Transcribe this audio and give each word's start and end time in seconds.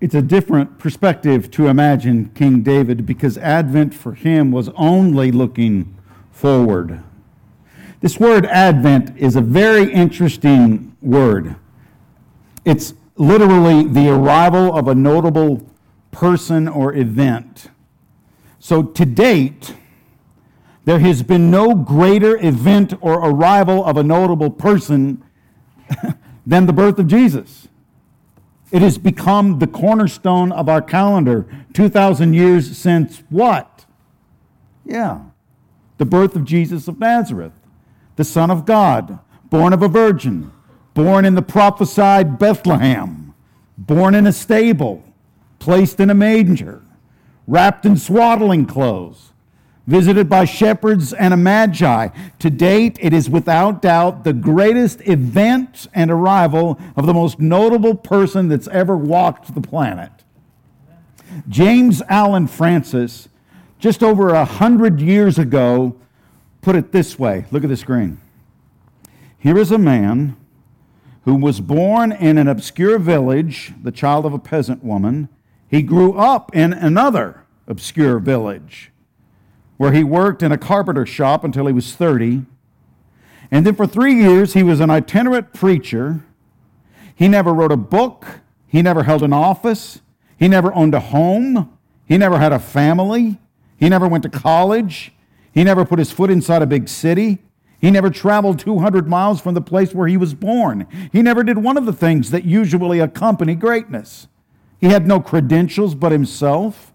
It's 0.00 0.14
a 0.14 0.22
different 0.22 0.78
perspective 0.78 1.50
to 1.52 1.66
imagine 1.66 2.30
King 2.34 2.62
David 2.62 3.04
because 3.04 3.36
Advent 3.36 3.92
for 3.92 4.14
him 4.14 4.52
was 4.52 4.68
only 4.76 5.32
looking 5.32 5.96
forward. 6.30 7.02
This 8.00 8.20
word 8.20 8.46
Advent 8.46 9.18
is 9.18 9.34
a 9.34 9.40
very 9.40 9.92
interesting 9.92 10.96
word. 11.02 11.56
It's 12.64 12.94
literally 13.16 13.82
the 13.88 14.08
arrival 14.08 14.76
of 14.76 14.86
a 14.86 14.94
notable 14.94 15.68
person 16.12 16.68
or 16.68 16.94
event. 16.94 17.68
So 18.60 18.84
to 18.84 19.04
date, 19.04 19.74
there 20.84 21.00
has 21.00 21.24
been 21.24 21.50
no 21.50 21.74
greater 21.74 22.36
event 22.36 22.94
or 23.00 23.14
arrival 23.14 23.84
of 23.84 23.96
a 23.96 24.04
notable 24.04 24.50
person 24.50 25.24
than 26.46 26.66
the 26.66 26.72
birth 26.72 27.00
of 27.00 27.08
Jesus. 27.08 27.67
It 28.70 28.82
has 28.82 28.98
become 28.98 29.58
the 29.58 29.66
cornerstone 29.66 30.52
of 30.52 30.68
our 30.68 30.82
calendar 30.82 31.46
2,000 31.72 32.34
years 32.34 32.76
since 32.76 33.22
what? 33.30 33.86
Yeah, 34.84 35.20
the 35.96 36.04
birth 36.04 36.36
of 36.36 36.44
Jesus 36.44 36.88
of 36.88 36.98
Nazareth, 36.98 37.52
the 38.16 38.24
Son 38.24 38.50
of 38.50 38.66
God, 38.66 39.18
born 39.50 39.72
of 39.72 39.82
a 39.82 39.88
virgin, 39.88 40.52
born 40.94 41.24
in 41.24 41.34
the 41.34 41.42
prophesied 41.42 42.38
Bethlehem, 42.38 43.34
born 43.76 44.14
in 44.14 44.26
a 44.26 44.32
stable, 44.32 45.02
placed 45.58 46.00
in 46.00 46.10
a 46.10 46.14
manger, 46.14 46.82
wrapped 47.46 47.86
in 47.86 47.96
swaddling 47.96 48.66
clothes, 48.66 49.32
visited 49.88 50.28
by 50.28 50.44
shepherds 50.44 51.14
and 51.14 51.32
a 51.32 51.36
magi. 51.36 52.08
To 52.40 52.50
date, 52.50 52.98
it 53.00 53.14
is 53.14 53.30
without 53.30 53.80
doubt 53.80 54.22
the 54.22 54.34
greatest 54.34 55.00
event 55.08 55.86
and 55.94 56.10
arrival 56.10 56.78
of 56.94 57.06
the 57.06 57.14
most 57.14 57.40
notable 57.40 57.94
person 57.94 58.48
that's 58.48 58.68
ever 58.68 58.94
walked 58.94 59.54
the 59.54 59.62
planet. 59.62 60.12
James 61.48 62.02
Allan 62.06 62.48
Francis, 62.48 63.30
just 63.78 64.02
over 64.02 64.28
a 64.28 64.44
hundred 64.44 65.00
years 65.00 65.38
ago, 65.38 65.96
put 66.60 66.76
it 66.76 66.92
this 66.92 67.18
way 67.18 67.46
look 67.50 67.64
at 67.64 67.70
the 67.70 67.76
screen. 67.76 68.20
Here 69.38 69.56
is 69.56 69.72
a 69.72 69.78
man 69.78 70.36
who 71.24 71.34
was 71.34 71.60
born 71.60 72.12
in 72.12 72.36
an 72.36 72.46
obscure 72.46 72.98
village, 72.98 73.72
the 73.82 73.92
child 73.92 74.26
of 74.26 74.34
a 74.34 74.38
peasant 74.38 74.84
woman. 74.84 75.30
He 75.66 75.80
grew 75.80 76.12
up 76.12 76.54
in 76.54 76.74
another 76.74 77.44
obscure 77.66 78.18
village 78.18 78.90
where 79.78 79.92
he 79.92 80.04
worked 80.04 80.42
in 80.42 80.52
a 80.52 80.58
carpenter 80.58 81.06
shop 81.06 81.42
until 81.42 81.66
he 81.66 81.72
was 81.72 81.94
30. 81.94 82.42
And 83.50 83.64
then 83.64 83.74
for 83.74 83.86
three 83.86 84.14
years, 84.14 84.52
he 84.52 84.62
was 84.62 84.80
an 84.80 84.90
itinerant 84.90 85.54
preacher. 85.54 86.20
He 87.14 87.26
never 87.26 87.54
wrote 87.54 87.72
a 87.72 87.76
book, 87.76 88.26
he 88.66 88.82
never 88.82 89.04
held 89.04 89.22
an 89.22 89.32
office, 89.32 90.00
he 90.36 90.46
never 90.46 90.72
owned 90.74 90.94
a 90.94 91.00
home, 91.00 91.76
he 92.04 92.18
never 92.18 92.38
had 92.38 92.52
a 92.52 92.58
family, 92.58 93.38
he 93.76 93.88
never 93.88 94.06
went 94.06 94.22
to 94.24 94.28
college, 94.28 95.12
he 95.52 95.64
never 95.64 95.84
put 95.84 95.98
his 95.98 96.12
foot 96.12 96.30
inside 96.30 96.62
a 96.62 96.66
big 96.66 96.88
city. 96.88 97.38
He 97.80 97.92
never 97.92 98.10
traveled 98.10 98.58
200 98.58 99.08
miles 99.08 99.40
from 99.40 99.54
the 99.54 99.60
place 99.60 99.94
where 99.94 100.08
he 100.08 100.16
was 100.16 100.34
born. 100.34 100.86
He 101.12 101.22
never 101.22 101.44
did 101.44 101.58
one 101.58 101.76
of 101.76 101.86
the 101.86 101.92
things 101.92 102.32
that 102.32 102.44
usually 102.44 102.98
accompany 102.98 103.54
greatness. 103.54 104.26
He 104.80 104.88
had 104.88 105.06
no 105.06 105.20
credentials 105.20 105.94
but 105.94 106.10
himself. 106.10 106.92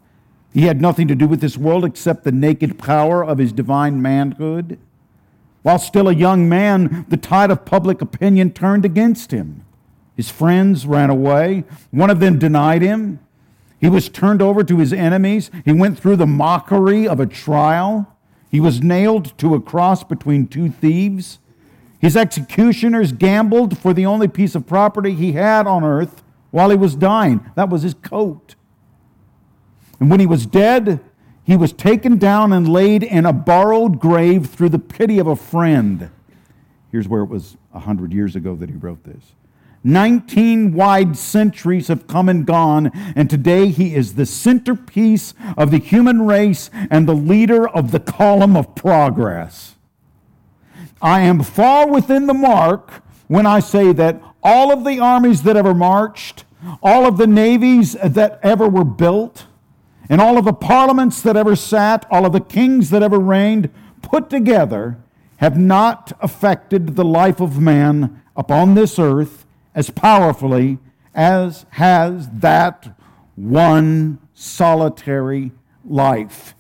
He 0.54 0.64
had 0.64 0.80
nothing 0.80 1.08
to 1.08 1.16
do 1.16 1.28
with 1.28 1.42
this 1.42 1.58
world 1.58 1.84
except 1.84 2.24
the 2.24 2.32
naked 2.32 2.78
power 2.78 3.26
of 3.26 3.40
his 3.40 3.52
divine 3.52 4.02
manhood. 4.02 4.78
While 5.64 5.80
still 5.80 6.08
a 6.08 6.14
young 6.14 6.48
man, 6.48 7.06
the 7.10 7.18
tide 7.18 7.50
of 7.50 7.66
public 7.66 8.02
opinion 8.02 8.52
turned 8.52 8.86
against 8.86 9.32
him. 9.32 9.66
His 10.16 10.30
friends 10.30 10.86
ran 10.86 11.10
away. 11.10 11.64
One 11.90 12.12
of 12.12 12.20
them 12.20 12.38
denied 12.38 12.84
him. 12.84 13.20
He 13.82 13.90
was 13.90 14.10
turned 14.10 14.42
over 14.42 14.64
to 14.64 14.78
his 14.78 14.94
enemies. 14.94 15.50
He 15.66 15.74
went 15.74 15.98
through 15.98 16.18
the 16.18 16.28
mockery 16.28 17.08
of 17.08 17.20
a 17.20 17.26
trial. 17.26 18.16
He 18.52 18.60
was 18.60 18.82
nailed 18.82 19.36
to 19.40 19.56
a 19.56 19.62
cross 19.62 20.04
between 20.04 20.48
two 20.48 20.70
thieves. 20.70 21.40
His 22.00 22.16
executioners 22.16 23.12
gambled 23.12 23.78
for 23.78 23.94
the 23.94 24.06
only 24.06 24.28
piece 24.28 24.54
of 24.54 24.68
property 24.68 25.16
he 25.16 25.32
had 25.32 25.66
on 25.66 25.84
earth 25.84 26.22
while 26.52 26.70
he 26.70 26.76
was 26.76 26.96
dying. 26.96 27.50
That 27.56 27.70
was 27.70 27.82
his 27.82 27.96
coat. 27.96 28.56
And 30.04 30.12
when 30.12 30.20
he 30.20 30.26
was 30.26 30.46
dead, 30.46 31.00
he 31.46 31.56
was 31.56 31.72
taken 31.72 32.18
down 32.18 32.52
and 32.52 32.68
laid 32.68 33.04
in 33.04 33.26
a 33.26 33.32
borrowed 33.32 34.02
grave 34.02 34.48
through 34.48 34.68
the 34.68 34.78
pity 34.78 35.18
of 35.18 35.28
a 35.28 35.36
friend. 35.38 36.10
Here's 36.92 37.08
where 37.08 37.22
it 37.22 37.30
was 37.30 37.56
a 37.74 37.80
hundred 37.80 38.12
years 38.12 38.36
ago 38.36 38.54
that 38.56 38.70
he 38.70 38.76
wrote 38.76 39.06
this. 39.06 39.32
19 39.82 40.74
wide 40.74 41.16
centuries 41.16 41.88
have 41.88 42.06
come 42.06 42.28
and 42.28 42.46
gone, 42.46 42.92
and 43.16 43.30
today 43.30 43.70
he 43.70 43.96
is 43.96 44.16
the 44.16 44.26
centerpiece 44.26 45.34
of 45.56 45.72
the 45.72 45.78
human 45.78 46.24
race 46.24 46.70
and 46.92 47.08
the 47.08 47.16
leader 47.16 47.66
of 47.66 47.92
the 47.92 48.02
column 48.02 48.58
of 48.58 48.76
progress. 48.76 49.78
I 51.02 51.22
am 51.22 51.42
far 51.42 51.90
within 51.90 52.28
the 52.28 52.34
mark 52.34 53.06
when 53.30 53.46
I 53.46 53.62
say 53.62 53.94
that 53.94 54.22
all 54.44 54.74
of 54.74 54.84
the 54.84 55.00
armies 55.00 55.44
that 55.44 55.56
ever 55.56 55.74
marched, 55.74 56.44
all 56.84 57.06
of 57.06 57.16
the 57.16 57.26
navies 57.26 57.94
that 58.04 58.42
ever 58.44 58.68
were 58.68 58.84
built, 58.84 59.46
and 60.10 60.20
all 60.20 60.38
of 60.38 60.46
the 60.46 60.54
parliaments 60.54 61.22
that 61.22 61.38
ever 61.38 61.56
sat, 61.56 62.06
all 62.12 62.26
of 62.26 62.34
the 62.34 62.42
kings 62.42 62.90
that 62.90 63.04
ever 63.04 63.20
reigned, 63.20 63.70
put 64.02 64.30
together, 64.30 64.98
have 65.38 65.58
not 65.58 66.14
affected 66.22 66.96
the 66.96 67.06
life 67.06 67.40
of 67.40 67.60
man 67.60 68.22
upon 68.36 68.76
this 68.76 69.00
earth 69.00 69.46
as 69.76 69.90
powerfully 69.90 70.78
as 71.14 71.66
has 71.72 72.30
that 72.30 72.96
one 73.36 74.20
solitary 74.34 75.52
life. 75.86 76.56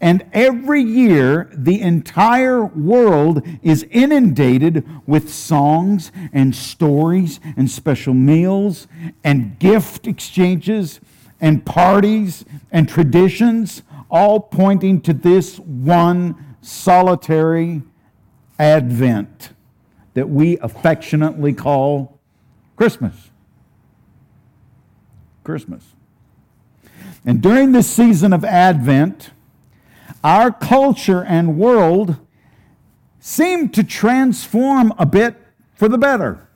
And 0.00 0.26
every 0.32 0.82
year, 0.82 1.50
the 1.54 1.80
entire 1.80 2.64
world 2.64 3.46
is 3.62 3.86
inundated 3.90 4.86
with 5.06 5.32
songs 5.32 6.12
and 6.32 6.54
stories 6.54 7.40
and 7.56 7.70
special 7.70 8.12
meals 8.12 8.86
and 9.24 9.58
gift 9.58 10.06
exchanges 10.06 11.00
and 11.40 11.64
parties 11.64 12.44
and 12.70 12.88
traditions, 12.88 13.82
all 14.10 14.40
pointing 14.40 15.00
to 15.02 15.12
this 15.12 15.58
one 15.58 16.56
solitary 16.60 17.82
advent 18.58 19.50
that 20.14 20.28
we 20.28 20.58
affectionately 20.58 21.52
call 21.52 22.18
Christmas. 22.76 23.30
Christmas. 25.44 25.84
And 27.24 27.40
during 27.40 27.72
this 27.72 27.88
season 27.88 28.32
of 28.32 28.44
Advent, 28.44 29.30
our 30.24 30.50
culture 30.50 31.24
and 31.24 31.56
world 31.56 32.16
seem 33.20 33.68
to 33.70 33.84
transform 33.84 34.92
a 34.98 35.06
bit 35.06 35.36
for 35.74 35.88
the 35.88 35.98
better. 35.98 36.48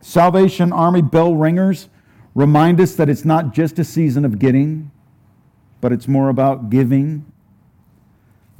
Salvation 0.00 0.72
Army 0.72 1.02
bell 1.02 1.34
ringers 1.34 1.88
remind 2.38 2.80
us 2.80 2.94
that 2.94 3.08
it's 3.08 3.24
not 3.24 3.52
just 3.52 3.80
a 3.80 3.84
season 3.84 4.24
of 4.24 4.38
getting, 4.38 4.92
but 5.80 5.90
it's 5.90 6.06
more 6.06 6.28
about 6.28 6.70
giving. 6.70 7.26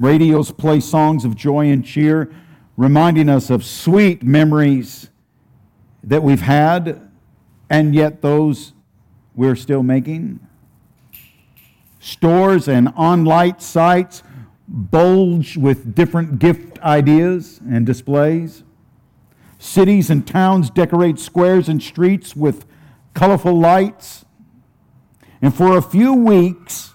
Radios 0.01 0.51
play 0.51 0.81
songs 0.81 1.23
of 1.23 1.33
joy 1.33 1.69
and 1.69 1.85
cheer, 1.85 2.29
reminding 2.75 3.29
us 3.29 3.49
of 3.49 3.63
sweet 3.63 4.21
memories 4.21 5.09
that 6.03 6.21
we've 6.21 6.41
had, 6.41 7.09
and 7.69 7.95
yet 7.95 8.21
those 8.21 8.73
we're 9.33 9.55
still 9.55 9.81
making. 9.81 10.45
Stores 12.01 12.67
and 12.67 12.89
online 12.97 13.59
sites 13.59 14.23
bulge 14.67 15.55
with 15.55 15.95
different 15.95 16.37
gift 16.39 16.77
ideas 16.79 17.61
and 17.65 17.85
displays. 17.85 18.65
Cities 19.57 20.09
and 20.09 20.27
towns 20.27 20.69
decorate 20.69 21.17
squares 21.17 21.69
and 21.69 21.81
streets 21.81 22.35
with 22.35 22.65
colorful 23.19 23.59
lights. 23.59 24.23
And 25.41 25.53
for 25.53 25.77
a 25.77 25.81
few 25.81 26.13
weeks, 26.13 26.93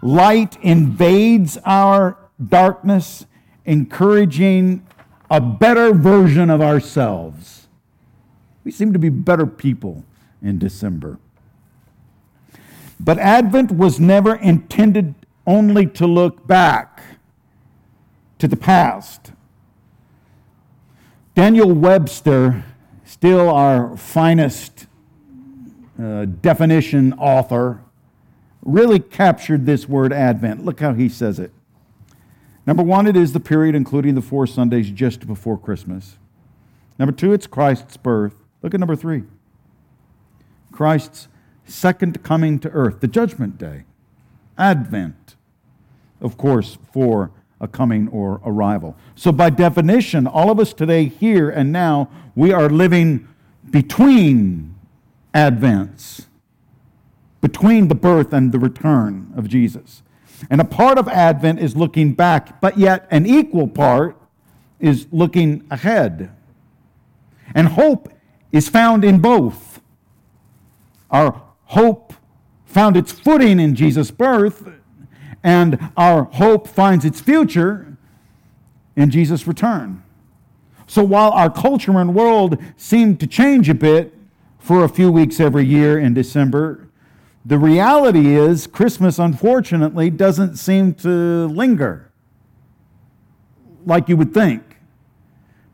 light 0.00 0.56
invades 0.62 1.58
our 1.66 2.16
darkness, 2.42 3.26
encouraging 3.66 4.86
a 5.30 5.38
better 5.38 5.92
version 5.92 6.48
of 6.48 6.62
ourselves. 6.62 7.68
We 8.64 8.70
seem 8.70 8.94
to 8.94 8.98
be 8.98 9.10
better 9.10 9.44
people 9.44 10.02
in 10.40 10.58
December. 10.58 11.18
But 12.98 13.18
Advent 13.18 13.72
was 13.72 14.00
never 14.00 14.34
intended 14.34 15.14
only 15.46 15.86
to 15.88 16.06
look 16.06 16.46
back 16.46 17.02
to 18.38 18.48
the 18.48 18.56
past. 18.56 19.32
Daniel 21.34 21.70
Webster, 21.70 22.64
still 23.04 23.50
our 23.50 23.94
finest 23.98 24.87
uh, 26.02 26.24
definition 26.26 27.12
author, 27.14 27.80
really 28.62 28.98
captured 28.98 29.66
this 29.66 29.88
word 29.88 30.12
Advent. 30.12 30.64
Look 30.64 30.80
how 30.80 30.94
he 30.94 31.08
says 31.08 31.38
it. 31.38 31.52
Number 32.66 32.82
one, 32.82 33.06
it 33.06 33.16
is 33.16 33.32
the 33.32 33.40
period 33.40 33.74
including 33.74 34.14
the 34.14 34.22
four 34.22 34.46
Sundays 34.46 34.90
just 34.90 35.26
before 35.26 35.58
Christmas. 35.58 36.18
Number 36.98 37.12
two, 37.12 37.32
it's 37.32 37.46
Christ's 37.46 37.96
birth. 37.96 38.34
Look 38.62 38.74
at 38.74 38.80
number 38.80 38.96
three. 38.96 39.22
Christ's 40.72 41.28
second 41.64 42.22
coming 42.22 42.58
to 42.60 42.70
earth, 42.70 43.00
the 43.00 43.08
judgment 43.08 43.58
day, 43.58 43.84
Advent, 44.56 45.36
of 46.20 46.36
course, 46.36 46.78
for 46.92 47.30
a 47.60 47.68
coming 47.68 48.08
or 48.08 48.40
arrival. 48.44 48.96
So, 49.14 49.32
by 49.32 49.50
definition, 49.50 50.26
all 50.26 50.50
of 50.50 50.60
us 50.60 50.72
today, 50.72 51.06
here 51.06 51.50
and 51.50 51.72
now, 51.72 52.10
we 52.34 52.52
are 52.52 52.68
living 52.68 53.28
between 53.70 54.74
Advents, 55.38 56.26
between 57.40 57.86
the 57.86 57.94
birth 57.94 58.32
and 58.32 58.50
the 58.50 58.58
return 58.58 59.32
of 59.36 59.48
Jesus. 59.48 60.02
And 60.50 60.60
a 60.60 60.64
part 60.64 60.98
of 60.98 61.06
Advent 61.06 61.60
is 61.60 61.76
looking 61.76 62.12
back, 62.12 62.60
but 62.60 62.76
yet 62.76 63.06
an 63.12 63.24
equal 63.24 63.68
part 63.68 64.20
is 64.80 65.06
looking 65.12 65.64
ahead. 65.70 66.32
And 67.54 67.68
hope 67.68 68.12
is 68.50 68.68
found 68.68 69.04
in 69.04 69.20
both. 69.20 69.80
Our 71.08 71.40
hope 71.66 72.14
found 72.66 72.96
its 72.96 73.12
footing 73.12 73.60
in 73.60 73.76
Jesus' 73.76 74.10
birth, 74.10 74.68
and 75.44 75.78
our 75.96 76.24
hope 76.24 76.66
finds 76.66 77.04
its 77.04 77.20
future 77.20 77.96
in 78.96 79.08
Jesus' 79.10 79.46
return. 79.46 80.02
So 80.88 81.04
while 81.04 81.30
our 81.30 81.48
culture 81.48 81.96
and 81.96 82.12
world 82.12 82.58
seem 82.76 83.16
to 83.18 83.26
change 83.28 83.68
a 83.68 83.74
bit 83.74 84.17
for 84.58 84.84
a 84.84 84.88
few 84.88 85.10
weeks 85.10 85.40
every 85.40 85.64
year 85.64 85.98
in 85.98 86.14
December, 86.14 86.88
the 87.44 87.58
reality 87.58 88.36
is 88.36 88.66
Christmas, 88.66 89.18
unfortunately, 89.18 90.10
doesn't 90.10 90.56
seem 90.56 90.94
to 90.94 91.46
linger 91.48 92.10
like 93.86 94.08
you 94.08 94.16
would 94.16 94.34
think. 94.34 94.62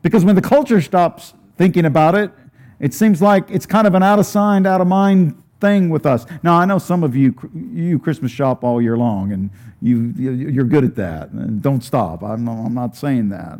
Because 0.01 0.23
when 0.23 0.35
the 0.35 0.41
culture 0.41 0.81
stops 0.81 1.33
thinking 1.57 1.85
about 1.85 2.15
it, 2.15 2.31
it 2.79 2.93
seems 2.93 3.21
like 3.21 3.49
it's 3.49 3.65
kind 3.65 3.87
of 3.87 3.95
an 3.95 4.03
out 4.03 4.19
of 4.19 4.25
sight, 4.25 4.65
out 4.65 4.79
of 4.79 4.87
mind 4.87 5.41
thing 5.59 5.89
with 5.89 6.05
us. 6.05 6.25
Now, 6.43 6.55
I 6.55 6.65
know 6.65 6.77
some 6.77 7.03
of 7.03 7.15
you, 7.15 7.33
you 7.73 7.99
Christmas 7.99 8.31
shop 8.31 8.63
all 8.63 8.81
year 8.81 8.97
long, 8.97 9.31
and 9.31 9.49
you, 9.81 10.13
you're 10.17 10.65
good 10.65 10.83
at 10.83 10.95
that. 10.95 11.31
And 11.31 11.61
don't 11.61 11.83
stop. 11.83 12.23
I'm, 12.23 12.47
I'm 12.47 12.73
not 12.73 12.95
saying 12.95 13.29
that. 13.29 13.59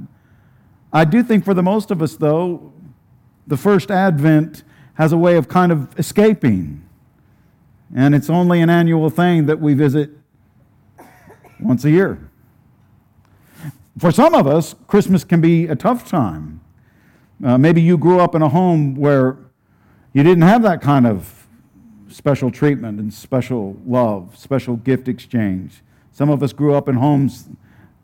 I 0.94 1.04
do 1.04 1.24
think 1.24 1.44
for 1.44 1.54
the 1.54 1.64
most 1.64 1.92
of 1.92 2.02
us, 2.02 2.16
though, 2.16 2.72
the 3.48 3.58
first 3.58 3.92
Advent 3.92 4.64
has 4.96 5.12
a 5.12 5.18
way 5.18 5.36
of 5.36 5.48
kind 5.48 5.72
of 5.72 5.98
escaping. 6.00 6.84
And 7.96 8.16
it's 8.16 8.30
only 8.30 8.62
an 8.62 8.70
annual 8.70 9.10
thing 9.10 9.46
that 9.46 9.60
we 9.60 9.74
visit 9.74 10.10
once 11.60 11.86
a 11.86 11.92
year. 11.92 12.30
For 13.98 14.12
some 14.12 14.34
of 14.34 14.46
us, 14.46 14.76
Christmas 14.88 15.24
can 15.24 15.40
be 15.40 15.68
a 15.68 15.76
tough 15.76 16.10
time. 16.10 16.62
Uh, 17.44 17.58
maybe 17.58 17.82
you 17.82 17.98
grew 17.98 18.20
up 18.20 18.36
in 18.36 18.42
a 18.42 18.50
home 18.50 18.96
where 18.96 19.38
you 20.14 20.24
didn't 20.24 20.44
have 20.44 20.64
that 20.64 20.82
kind 20.82 21.06
of 21.06 21.48
special 22.08 22.50
treatment 22.50 23.00
and 23.00 23.14
special 23.14 23.78
love, 23.86 24.38
special 24.38 24.78
gift 24.78 25.08
exchange. 25.08 25.82
Some 26.12 26.30
of 26.30 26.42
us 26.42 26.54
grew 26.54 26.74
up 26.74 26.88
in 26.88 26.96
homes 26.96 27.50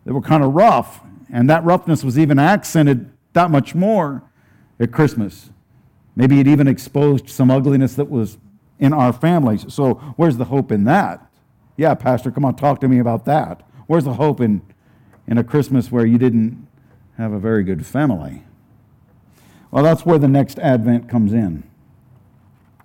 that 0.06 0.14
were 0.14 0.22
kind 0.22 0.44
of 0.44 0.54
rough, 0.54 1.02
and 1.32 1.50
that 1.50 1.64
roughness 1.64 2.04
was 2.04 2.20
even 2.20 2.38
accented 2.38 3.10
that 3.34 3.50
much 3.50 3.74
more 3.74 4.24
at 4.80 4.92
Christmas. 4.92 5.50
Maybe 6.16 6.40
it 6.40 6.48
even 6.48 6.68
exposed 6.68 7.30
some 7.30 7.50
ugliness 7.50 7.96
that 7.96 8.10
was 8.10 8.38
in 8.80 8.94
our 8.94 9.14
families. 9.14 9.66
So, 9.74 9.96
where's 10.18 10.38
the 10.38 10.46
hope 10.46 10.72
in 10.72 10.84
that? 10.86 11.26
Yeah, 11.78 11.96
Pastor, 11.96 12.32
come 12.32 12.46
on, 12.46 12.56
talk 12.56 12.82
to 12.82 12.88
me 12.88 13.00
about 13.00 13.26
that. 13.26 13.62
Where's 13.88 14.04
the 14.04 14.14
hope 14.14 14.42
in 14.42 14.62
in 15.28 15.38
a 15.38 15.44
Christmas 15.44 15.92
where 15.92 16.06
you 16.06 16.18
didn't 16.18 16.68
have 17.18 17.32
a 17.32 17.40
very 17.40 17.64
good 17.64 17.86
family. 17.86 18.44
Well, 19.70 19.84
that's 19.84 20.06
where 20.06 20.18
the 20.18 20.28
next 20.28 20.60
Advent 20.60 21.08
comes 21.08 21.32
in. 21.32 21.64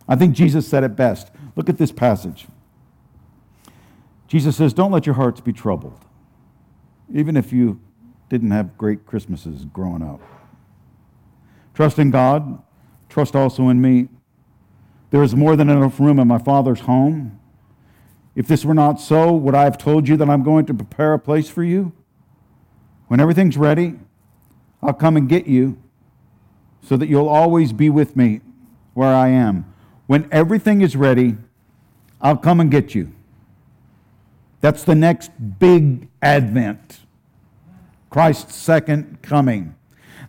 I 0.08 0.14
think 0.14 0.34
Jesus 0.34 0.68
said 0.68 0.84
it 0.84 0.94
best. 0.94 1.32
Look 1.56 1.68
at 1.68 1.78
this 1.78 1.90
passage. 1.90 2.46
Jesus 4.28 4.56
says, 4.56 4.72
Don't 4.72 4.92
let 4.92 5.06
your 5.06 5.16
hearts 5.16 5.40
be 5.40 5.52
troubled, 5.52 6.04
even 7.12 7.36
if 7.36 7.52
you 7.52 7.80
didn't 8.28 8.50
have 8.50 8.76
great 8.76 9.06
Christmases 9.06 9.64
growing 9.64 10.02
up. 10.02 10.20
Trust 11.74 11.98
in 11.98 12.10
God, 12.10 12.62
trust 13.08 13.36
also 13.36 13.68
in 13.68 13.80
me. 13.80 14.08
There 15.10 15.22
is 15.22 15.34
more 15.34 15.56
than 15.56 15.68
enough 15.68 15.98
room 16.00 16.18
in 16.18 16.28
my 16.28 16.38
Father's 16.38 16.80
home. 16.80 17.38
If 18.34 18.46
this 18.48 18.64
were 18.64 18.74
not 18.74 19.00
so, 19.00 19.32
would 19.32 19.54
I 19.54 19.64
have 19.64 19.78
told 19.78 20.08
you 20.08 20.16
that 20.18 20.28
I'm 20.28 20.42
going 20.42 20.66
to 20.66 20.74
prepare 20.74 21.14
a 21.14 21.18
place 21.18 21.48
for 21.48 21.62
you? 21.62 21.92
When 23.08 23.20
everything's 23.20 23.56
ready, 23.56 23.94
I'll 24.82 24.92
come 24.92 25.16
and 25.16 25.28
get 25.28 25.46
you 25.46 25.78
so 26.82 26.96
that 26.96 27.08
you'll 27.08 27.28
always 27.28 27.72
be 27.72 27.88
with 27.88 28.16
me 28.16 28.40
where 28.94 29.14
I 29.14 29.28
am. 29.28 29.72
When 30.06 30.28
everything 30.30 30.82
is 30.82 30.96
ready, 30.96 31.36
I'll 32.20 32.36
come 32.36 32.60
and 32.60 32.70
get 32.70 32.94
you. 32.94 33.12
That's 34.60 34.84
the 34.84 34.94
next 34.94 35.30
big 35.58 36.08
advent 36.22 37.00
Christ's 38.10 38.54
second 38.54 39.20
coming. 39.22 39.74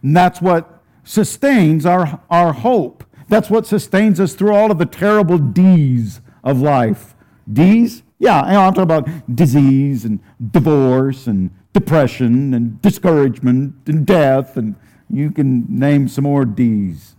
And 0.01 0.15
that's 0.15 0.41
what 0.41 0.76
sustains 1.07 1.85
our, 1.85 2.21
our 2.29 2.51
hope. 2.51 3.03
That's 3.29 3.49
what 3.49 3.65
sustains 3.65 4.19
us 4.19 4.33
through 4.33 4.53
all 4.53 4.71
of 4.71 4.77
the 4.77 4.85
terrible 4.85 5.37
D's 5.37 6.21
of 6.43 6.61
life. 6.61 7.15
D's? 7.51 8.03
Yeah, 8.19 8.41
I'm 8.41 8.73
talking 8.73 8.83
about 8.83 9.35
disease 9.35 10.03
and 10.03 10.19
divorce 10.51 11.27
and 11.27 11.51
depression 11.71 12.53
and 12.53 12.81
discouragement 12.81 13.75
and 13.87 14.05
death, 14.05 14.57
and 14.57 14.75
you 15.09 15.31
can 15.31 15.65
name 15.69 16.07
some 16.07 16.23
more 16.23 16.45
D's. 16.45 17.15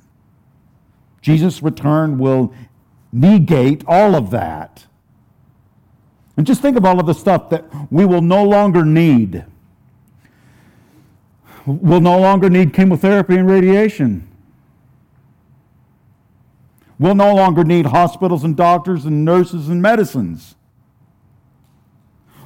Jesus' 1.22 1.62
return 1.62 2.18
will 2.18 2.52
negate 3.12 3.84
all 3.86 4.14
of 4.14 4.30
that. 4.30 4.86
And 6.36 6.46
just 6.46 6.60
think 6.60 6.76
of 6.76 6.84
all 6.84 7.00
of 7.00 7.06
the 7.06 7.14
stuff 7.14 7.48
that 7.50 7.64
we 7.90 8.04
will 8.04 8.22
no 8.22 8.44
longer 8.44 8.84
need. 8.84 9.44
We'll 11.68 12.00
no 12.00 12.18
longer 12.18 12.48
need 12.48 12.72
chemotherapy 12.72 13.36
and 13.36 13.46
radiation. 13.46 14.26
We'll 16.98 17.14
no 17.14 17.34
longer 17.34 17.62
need 17.62 17.86
hospitals 17.86 18.42
and 18.42 18.56
doctors 18.56 19.04
and 19.04 19.22
nurses 19.22 19.68
and 19.68 19.82
medicines. 19.82 20.54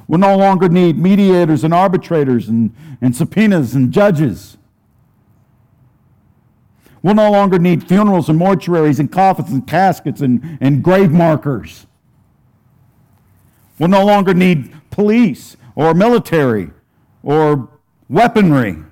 We'll 0.09 0.19
no 0.19 0.35
longer 0.35 0.67
need 0.67 0.97
mediators 0.97 1.63
and 1.63 1.73
arbitrators 1.73 2.49
and, 2.49 2.75
and 3.01 3.15
subpoenas 3.15 3.73
and 3.75 3.93
judges. 3.93 4.57
We'll 7.01 7.15
no 7.15 7.31
longer 7.31 7.57
need 7.57 7.87
funerals 7.87 8.27
and 8.27 8.37
mortuaries 8.37 8.99
and 8.99 9.09
coffins 9.09 9.51
and 9.51 9.65
caskets 9.65 10.19
and, 10.19 10.57
and 10.59 10.83
grave 10.83 11.11
markers. 11.11 11.87
We'll 13.79 13.87
no 13.87 14.05
longer 14.05 14.33
need 14.33 14.73
police 14.91 15.55
or 15.75 15.93
military 15.93 16.71
or 17.23 17.69
weaponry. 18.09 18.83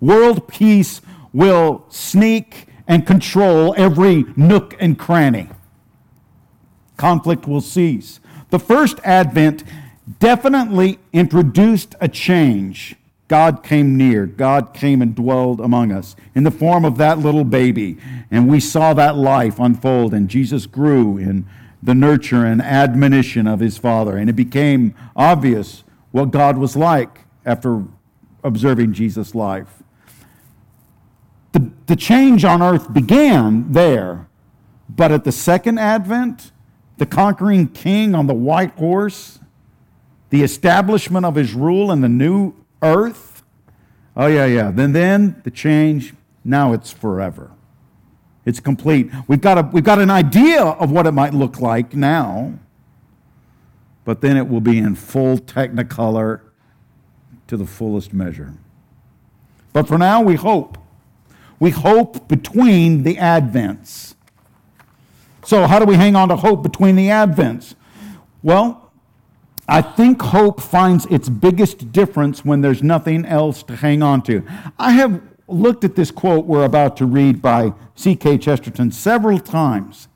World 0.00 0.48
peace 0.48 1.00
will 1.32 1.84
sneak 1.88 2.66
and 2.88 3.06
control 3.06 3.74
every 3.76 4.24
nook 4.36 4.74
and 4.80 4.98
cranny. 4.98 5.48
Conflict 6.96 7.46
will 7.46 7.60
cease. 7.60 8.20
The 8.50 8.58
first 8.58 8.98
advent 9.04 9.62
definitely 10.18 10.98
introduced 11.12 11.94
a 12.00 12.08
change. 12.08 12.96
God 13.28 13.62
came 13.62 13.96
near. 13.96 14.26
God 14.26 14.74
came 14.74 15.00
and 15.00 15.14
dwelled 15.14 15.60
among 15.60 15.92
us 15.92 16.16
in 16.34 16.42
the 16.42 16.50
form 16.50 16.84
of 16.84 16.96
that 16.96 17.20
little 17.20 17.44
baby. 17.44 17.96
And 18.30 18.48
we 18.48 18.58
saw 18.58 18.92
that 18.94 19.16
life 19.16 19.60
unfold, 19.60 20.12
and 20.12 20.28
Jesus 20.28 20.66
grew 20.66 21.16
in 21.16 21.46
the 21.80 21.94
nurture 21.94 22.44
and 22.44 22.60
admonition 22.60 23.46
of 23.46 23.60
his 23.60 23.78
Father. 23.78 24.16
And 24.16 24.28
it 24.28 24.34
became 24.34 24.94
obvious 25.14 25.84
what 26.10 26.32
God 26.32 26.58
was 26.58 26.74
like 26.74 27.20
after 27.46 27.84
observing 28.42 28.94
Jesus' 28.94 29.34
life. 29.34 29.79
The, 31.52 31.70
the 31.86 31.96
change 31.96 32.44
on 32.44 32.62
earth 32.62 32.92
began 32.92 33.72
there, 33.72 34.28
but 34.88 35.10
at 35.10 35.24
the 35.24 35.32
second 35.32 35.78
advent, 35.78 36.52
the 36.98 37.06
conquering 37.06 37.68
king 37.68 38.14
on 38.14 38.26
the 38.26 38.34
white 38.34 38.72
horse, 38.72 39.38
the 40.30 40.42
establishment 40.42 41.26
of 41.26 41.34
his 41.34 41.54
rule 41.54 41.90
in 41.90 42.02
the 42.02 42.08
new 42.08 42.54
earth. 42.82 43.42
Oh, 44.16 44.26
yeah, 44.26 44.46
yeah. 44.46 44.70
Then, 44.70 44.92
then 44.92 45.40
the 45.44 45.50
change, 45.50 46.14
now 46.44 46.72
it's 46.72 46.92
forever. 46.92 47.50
It's 48.44 48.60
complete. 48.60 49.10
We've 49.28 49.40
got, 49.40 49.58
a, 49.58 49.62
we've 49.72 49.84
got 49.84 49.98
an 49.98 50.10
idea 50.10 50.62
of 50.62 50.90
what 50.90 51.06
it 51.06 51.12
might 51.12 51.34
look 51.34 51.60
like 51.60 51.94
now, 51.94 52.58
but 54.04 54.20
then 54.20 54.36
it 54.36 54.48
will 54.48 54.60
be 54.60 54.78
in 54.78 54.94
full 54.94 55.38
technicolor 55.38 56.40
to 57.46 57.56
the 57.56 57.66
fullest 57.66 58.12
measure. 58.12 58.54
But 59.72 59.88
for 59.88 59.98
now, 59.98 60.20
we 60.22 60.36
hope. 60.36 60.78
We 61.60 61.70
hope 61.70 62.26
between 62.26 63.04
the 63.04 63.16
advents. 63.16 64.14
So, 65.44 65.66
how 65.66 65.78
do 65.78 65.84
we 65.84 65.96
hang 65.96 66.16
on 66.16 66.28
to 66.28 66.36
hope 66.36 66.62
between 66.62 66.96
the 66.96 67.08
Advents? 67.08 67.74
Well, 68.42 68.92
I 69.68 69.82
think 69.82 70.20
hope 70.22 70.60
finds 70.60 71.06
its 71.06 71.28
biggest 71.28 71.92
difference 71.92 72.44
when 72.44 72.60
there's 72.60 72.82
nothing 72.82 73.24
else 73.24 73.62
to 73.64 73.76
hang 73.76 74.02
on 74.02 74.22
to. 74.22 74.44
I 74.78 74.92
have 74.92 75.20
looked 75.48 75.84
at 75.84 75.96
this 75.96 76.10
quote 76.10 76.46
we're 76.46 76.64
about 76.64 76.96
to 76.98 77.06
read 77.06 77.40
by 77.40 77.72
G.K. 77.96 78.38
Chesterton 78.38 78.92
several 78.92 79.38
times, 79.38 80.08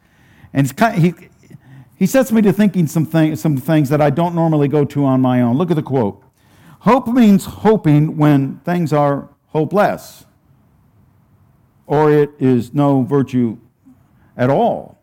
And 0.52 0.76
kind 0.76 0.96
of, 0.96 1.02
he, 1.02 1.14
he 1.96 2.06
sets 2.06 2.30
me 2.30 2.42
to 2.42 2.52
thinking 2.52 2.86
some, 2.86 3.06
thing, 3.06 3.34
some 3.36 3.56
things 3.56 3.88
that 3.88 4.00
I 4.00 4.10
don't 4.10 4.34
normally 4.34 4.68
go 4.68 4.84
to 4.84 5.04
on 5.04 5.20
my 5.20 5.40
own. 5.40 5.56
Look 5.56 5.70
at 5.70 5.76
the 5.76 5.82
quote 5.82 6.22
Hope 6.80 7.08
means 7.08 7.44
hoping 7.44 8.16
when 8.18 8.58
things 8.60 8.92
are 8.92 9.30
hopeless, 9.48 10.26
or 11.87 12.12
it 12.12 12.31
is 12.38 12.73
no 12.73 13.03
virtue 13.03 13.59
at 14.37 14.50
all. 14.50 14.99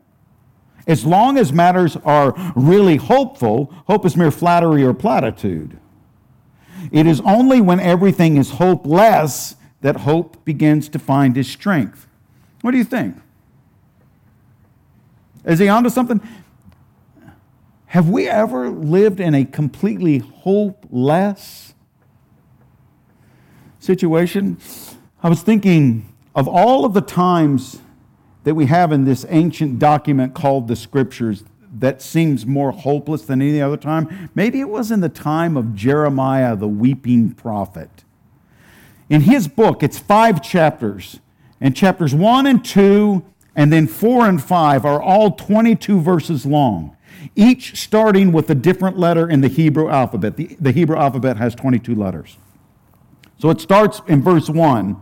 As 0.88 1.06
long 1.06 1.38
as 1.38 1.54
matters 1.54 1.96
are 2.04 2.34
really 2.56 2.98
hopeful, 2.98 3.74
hope 3.88 4.06
is 4.06 4.18
mere 4.18 4.32
flattery 4.32 4.84
or 4.84 4.94
platitude. 4.94 5.78
It 6.92 7.06
is 7.06 7.22
only 7.22 7.62
when 7.62 7.80
everything 7.80 8.38
is 8.38 8.52
hopeless 8.52 9.56
that 9.82 9.98
hope 9.98 10.44
begins 10.44 10.90
to 10.90 11.00
find 11.00 11.38
its 11.38 11.50
strength. 11.50 12.08
What 12.62 12.72
do 12.72 12.78
you 12.78 12.84
think? 12.84 13.18
Is 15.46 15.60
he 15.60 15.68
onto 15.68 15.90
something? 15.90 16.22
Have 17.88 18.10
we 18.10 18.28
ever 18.28 18.70
lived 18.70 19.20
in 19.20 19.36
a 19.36 19.44
completely 19.44 20.20
hopeless 20.20 21.74
situation? 23.80 24.58
I 25.22 25.30
was 25.30 25.42
thinking 25.42 26.11
of 26.36 26.48
all 26.48 26.86
of 26.86 26.94
the 26.94 27.02
times 27.02 27.80
that 28.44 28.56
we 28.56 28.66
have 28.66 28.92
in 28.92 29.06
this 29.06 29.26
ancient 29.30 29.80
document 29.80 30.34
called 30.34 30.68
the 30.68 30.76
Scriptures 30.76 31.44
that 31.80 32.02
seems 32.02 32.46
more 32.46 32.72
hopeless 32.72 33.24
than 33.24 33.42
any 33.42 33.62
other 33.62 33.78
time. 33.78 34.30
Maybe 34.36 34.60
it 34.60 34.70
was 34.70 34.92
in 34.92 35.00
the 35.00 35.10
time 35.10 35.56
of 35.56 35.74
Jeremiah, 35.74 36.56
the 36.56 36.68
weeping 36.68 37.34
prophet. 37.34 38.04
In 39.10 39.22
his 39.22 39.48
book, 39.48 39.84
it's 39.84 40.00
five 40.00 40.42
chapters, 40.42 41.20
and 41.60 41.76
chapters 41.76 42.14
one 42.14 42.46
and 42.46 42.64
two, 42.64 43.26
and 43.56 43.72
then 43.72 43.88
four 43.88 44.28
and 44.28 44.42
five 44.42 44.86
are 44.86 45.02
all 45.02 45.32
22 45.32 46.02
verses 46.02 46.46
long 46.46 46.96
each 47.36 47.80
starting 47.80 48.32
with 48.32 48.50
a 48.50 48.56
different 48.56 48.98
letter 48.98 49.30
in 49.30 49.42
the 49.42 49.48
Hebrew 49.48 49.90
alphabet. 49.90 50.38
The, 50.38 50.56
the 50.60 50.72
Hebrew 50.72 50.98
alphabet 50.98 51.38
has 51.38 51.56
22 51.56 51.96
letters. 51.96 52.38
So 53.38 53.50
it 53.50 53.62
starts 53.62 54.02
in 54.08 54.22
verse 54.22 54.50
1 54.50 55.00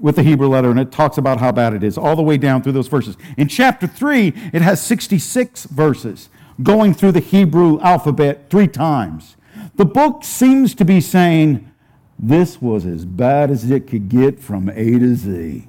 with 0.00 0.16
the 0.16 0.22
Hebrew 0.22 0.48
letter, 0.48 0.70
and 0.70 0.80
it 0.80 0.90
talks 0.90 1.18
about 1.18 1.38
how 1.38 1.52
bad 1.52 1.74
it 1.74 1.84
is, 1.84 1.98
all 1.98 2.16
the 2.16 2.22
way 2.22 2.38
down 2.38 2.62
through 2.62 2.72
those 2.72 2.88
verses. 2.88 3.16
In 3.36 3.48
chapter 3.48 3.86
3, 3.86 4.28
it 4.52 4.62
has 4.62 4.82
66 4.82 5.64
verses 5.64 6.28
going 6.62 6.94
through 6.94 7.12
the 7.12 7.20
Hebrew 7.20 7.80
alphabet 7.80 8.50
three 8.50 8.68
times. 8.68 9.36
The 9.76 9.84
book 9.84 10.24
seems 10.24 10.74
to 10.76 10.84
be 10.84 11.00
saying 11.00 11.70
this 12.18 12.60
was 12.60 12.84
as 12.84 13.04
bad 13.04 13.50
as 13.50 13.70
it 13.70 13.86
could 13.86 14.08
get 14.08 14.40
from 14.40 14.68
A 14.68 14.98
to 14.98 15.14
Z. 15.14 15.68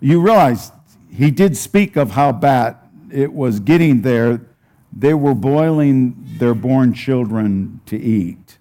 You 0.00 0.20
realize 0.20 0.70
he 1.10 1.30
did 1.30 1.56
speak 1.56 1.96
of 1.96 2.12
how 2.12 2.32
bad 2.32 2.76
it 3.10 3.32
was 3.32 3.60
getting 3.60 4.02
there, 4.02 4.40
they 4.92 5.14
were 5.14 5.34
boiling 5.34 6.14
their 6.38 6.54
born 6.54 6.92
children 6.94 7.80
to 7.86 7.96
eat. 7.98 8.58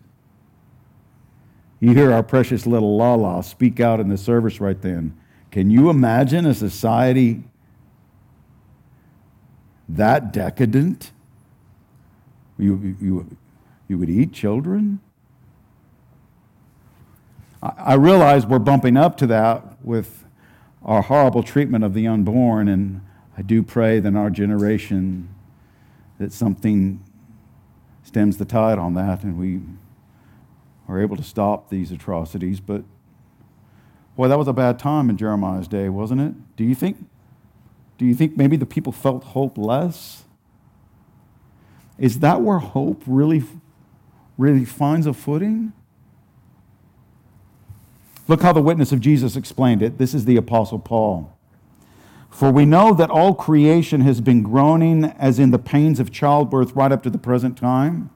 You 1.84 1.94
hear 1.94 2.14
our 2.14 2.24
precious 2.24 2.66
little 2.66 2.96
Lala 2.96 3.44
speak 3.44 3.82
out 3.82 4.00
in 4.00 4.08
the 4.08 4.18
service 4.18 4.62
right 4.62 4.82
then. 4.82 5.20
Can 5.52 5.70
you 5.70 5.90
imagine 5.90 6.46
a 6.46 6.54
society 6.54 7.44
that 9.90 10.32
decadent? 10.32 11.12
You, 12.58 12.96
you, 13.02 13.38
you 13.90 13.98
would 13.98 14.10
eat 14.10 14.32
children? 14.32 15.02
I, 17.62 17.96
realize 17.96 18.46
we're 18.46 18.60
bumping 18.60 18.96
up 18.96 19.18
to 19.18 19.28
that 19.28 19.78
with 19.84 20.24
our 20.86 21.02
horrible 21.02 21.44
treatment 21.44 21.84
of 21.84 21.94
the 21.94 22.08
unborn 22.08 22.70
and 22.70 23.02
I 23.38 23.42
do 23.42 23.62
pray 23.62 24.00
that 24.00 24.08
in 24.08 24.16
our 24.16 24.30
generation 24.30 25.36
that 26.18 26.32
something 26.32 27.04
stems 28.04 28.38
the 28.38 28.46
tide 28.46 28.80
on 28.80 28.94
that 28.94 29.24
and 29.24 29.38
we 29.38 29.60
are 30.88 31.02
able 31.02 31.18
to 31.18 31.24
stop 31.24 31.70
these 31.70 31.92
atrocities. 31.92 32.60
But 32.60 32.84
boy, 34.16 34.28
that 34.28 34.38
was 34.38 34.48
a 34.48 34.54
bad 34.54 34.80
time 34.80 35.10
in 35.10 35.18
Jeremiah's 35.18 35.68
day, 35.68 35.90
wasn't 35.90 36.22
it? 36.22 36.56
Do 36.56 36.64
you 36.64 36.76
think? 36.76 37.06
Do 37.98 38.06
you 38.06 38.16
think 38.16 38.38
maybe 38.38 38.58
the 38.58 38.66
people 38.66 38.92
felt 38.92 39.24
hopeless? 39.24 40.24
Is 41.98 42.20
that 42.20 42.42
where 42.42 42.58
hope 42.58 43.04
really, 43.06 43.44
really 44.38 44.66
finds 44.66 45.06
a 45.06 45.14
footing? 45.14 45.74
Look 48.28 48.42
how 48.42 48.54
the 48.54 48.62
witness 48.62 48.92
of 48.92 49.00
Jesus 49.00 49.36
explained 49.36 49.82
it. 49.82 49.98
This 49.98 50.14
is 50.14 50.26
the 50.26 50.38
Apostle 50.38 50.80
Paul. 50.80 51.38
For 52.30 52.50
we 52.52 52.66
know 52.66 52.94
that 52.96 53.12
all 53.12 53.36
creation 53.36 54.02
has 54.02 54.20
been 54.22 54.42
groaning 54.42 55.06
as 55.06 55.38
in 55.38 55.52
the 55.52 55.60
pains 55.60 56.00
of 56.00 56.12
childbirth 56.12 56.76
right 56.76 56.92
up 56.92 57.04
to 57.04 57.10
the 57.12 57.20
present 57.20 57.58
time. 57.58 58.10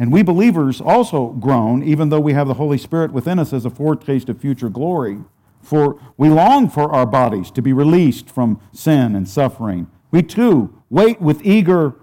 And 0.00 0.12
we 0.12 0.22
believers 0.22 0.80
also 0.80 1.30
groan, 1.30 1.82
even 1.82 2.08
though 2.08 2.20
we 2.20 2.32
have 2.32 2.46
the 2.46 2.54
Holy 2.54 2.78
Spirit 2.78 3.12
within 3.12 3.40
us 3.40 3.52
as 3.52 3.64
a 3.64 3.70
foretaste 3.70 4.28
of 4.28 4.40
future 4.40 4.68
glory. 4.68 5.18
For 5.60 6.00
we 6.16 6.28
long 6.28 6.70
for 6.70 6.92
our 6.92 7.04
bodies 7.04 7.50
to 7.50 7.60
be 7.60 7.72
released 7.72 8.30
from 8.30 8.60
sin 8.72 9.16
and 9.16 9.28
suffering. 9.28 9.88
We 10.12 10.22
too 10.22 10.80
wait 10.88 11.20
with 11.20 11.44
eager 11.44 11.96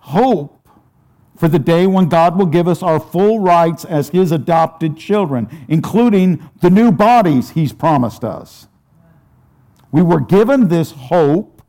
hope 0.00 0.68
for 1.34 1.48
the 1.48 1.58
day 1.58 1.86
when 1.86 2.10
God 2.10 2.36
will 2.36 2.46
give 2.46 2.68
us 2.68 2.82
our 2.82 3.00
full 3.00 3.40
rights 3.40 3.86
as 3.86 4.10
His 4.10 4.30
adopted 4.30 4.98
children, 4.98 5.48
including 5.68 6.46
the 6.60 6.70
new 6.70 6.92
bodies 6.92 7.50
He's 7.50 7.72
promised 7.72 8.22
us. 8.22 8.68
We 9.90 10.02
were 10.02 10.20
given 10.20 10.68
this 10.68 10.92
hope 10.92 11.62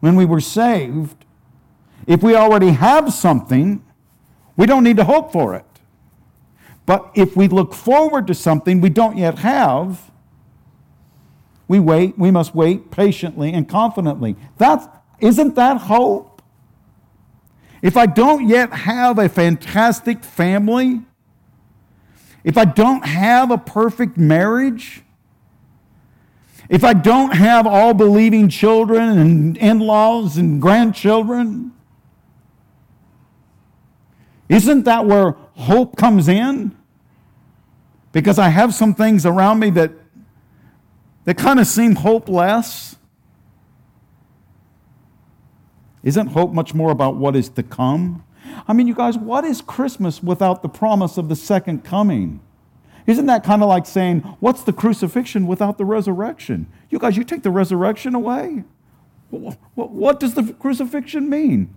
when 0.00 0.16
we 0.16 0.24
were 0.24 0.40
saved. 0.40 1.26
If 2.06 2.22
we 2.22 2.34
already 2.34 2.70
have 2.70 3.12
something, 3.12 3.84
we 4.56 4.66
don't 4.66 4.84
need 4.84 4.96
to 4.96 5.04
hope 5.04 5.32
for 5.32 5.54
it. 5.54 5.64
But 6.86 7.10
if 7.14 7.36
we 7.36 7.48
look 7.48 7.74
forward 7.74 8.26
to 8.26 8.34
something 8.34 8.80
we 8.80 8.90
don't 8.90 9.16
yet 9.16 9.38
have, 9.38 10.10
we 11.66 11.80
wait, 11.80 12.18
we 12.18 12.30
must 12.30 12.54
wait 12.54 12.90
patiently 12.90 13.52
and 13.52 13.68
confidently. 13.68 14.36
That's, 14.58 14.86
isn't 15.20 15.54
that 15.54 15.78
hope? 15.78 16.42
If 17.82 17.96
I 17.96 18.06
don't 18.06 18.48
yet 18.48 18.72
have 18.72 19.18
a 19.18 19.28
fantastic 19.28 20.24
family, 20.24 21.02
if 22.42 22.56
I 22.56 22.64
don't 22.64 23.04
have 23.04 23.50
a 23.50 23.58
perfect 23.58 24.16
marriage, 24.16 25.02
if 26.70 26.82
I 26.82 26.94
don't 26.94 27.34
have 27.34 27.66
all 27.66 27.92
believing 27.92 28.48
children 28.48 29.18
and 29.18 29.56
in 29.58 29.80
laws 29.80 30.38
and 30.38 30.62
grandchildren, 30.62 31.73
isn't 34.48 34.84
that 34.84 35.06
where 35.06 35.32
hope 35.54 35.96
comes 35.96 36.28
in? 36.28 36.76
Because 38.12 38.38
I 38.38 38.48
have 38.48 38.74
some 38.74 38.94
things 38.94 39.26
around 39.26 39.58
me 39.58 39.70
that, 39.70 39.92
that 41.24 41.36
kind 41.36 41.58
of 41.58 41.66
seem 41.66 41.96
hopeless. 41.96 42.96
Isn't 46.02 46.28
hope 46.28 46.52
much 46.52 46.74
more 46.74 46.90
about 46.90 47.16
what 47.16 47.34
is 47.34 47.48
to 47.50 47.62
come? 47.62 48.24
I 48.68 48.72
mean, 48.72 48.86
you 48.86 48.94
guys, 48.94 49.16
what 49.16 49.44
is 49.44 49.60
Christmas 49.60 50.22
without 50.22 50.62
the 50.62 50.68
promise 50.68 51.16
of 51.16 51.28
the 51.28 51.36
second 51.36 51.82
coming? 51.82 52.40
Isn't 53.06 53.26
that 53.26 53.42
kind 53.44 53.62
of 53.62 53.68
like 53.68 53.86
saying, 53.86 54.20
what's 54.40 54.62
the 54.62 54.72
crucifixion 54.72 55.46
without 55.46 55.78
the 55.78 55.84
resurrection? 55.84 56.66
You 56.90 56.98
guys, 56.98 57.16
you 57.16 57.24
take 57.24 57.42
the 57.42 57.50
resurrection 57.50 58.14
away. 58.14 58.64
What 59.30 60.20
does 60.20 60.34
the 60.34 60.54
crucifixion 60.54 61.28
mean? 61.28 61.74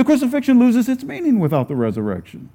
The 0.00 0.04
crucifixion 0.04 0.58
loses 0.58 0.88
its 0.88 1.04
meaning 1.04 1.38
without 1.40 1.68
the 1.68 1.76
resurrection. 1.76 2.48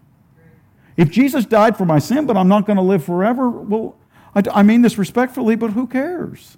If 0.98 1.12
Jesus 1.12 1.46
died 1.46 1.78
for 1.78 1.86
my 1.86 2.00
sin, 2.00 2.25
but 2.25 2.36
I'm 2.36 2.48
not 2.48 2.66
going 2.66 2.78
to 2.78 2.82
live 2.82 3.04
forever, 3.04 3.52
well, 3.52 3.96
I 4.34 4.64
mean 4.64 4.82
this 4.82 4.98
respectfully, 4.98 5.56
but 5.56 5.74
who 5.74 5.86
cares? 5.86 6.58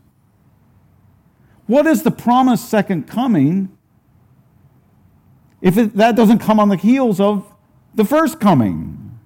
What 1.65 1.85
is 1.87 2.03
the 2.03 2.11
promised 2.11 2.69
second 2.69 3.05
coming 3.05 3.77
if 5.59 5.77
it, 5.77 5.97
that 5.97 6.15
doesn't 6.15 6.39
come 6.39 6.57
on 6.57 6.69
the 6.69 6.77
heels 6.77 7.19
of 7.19 7.53
the 7.93 8.05
first 8.05 8.39
coming? 8.39 9.19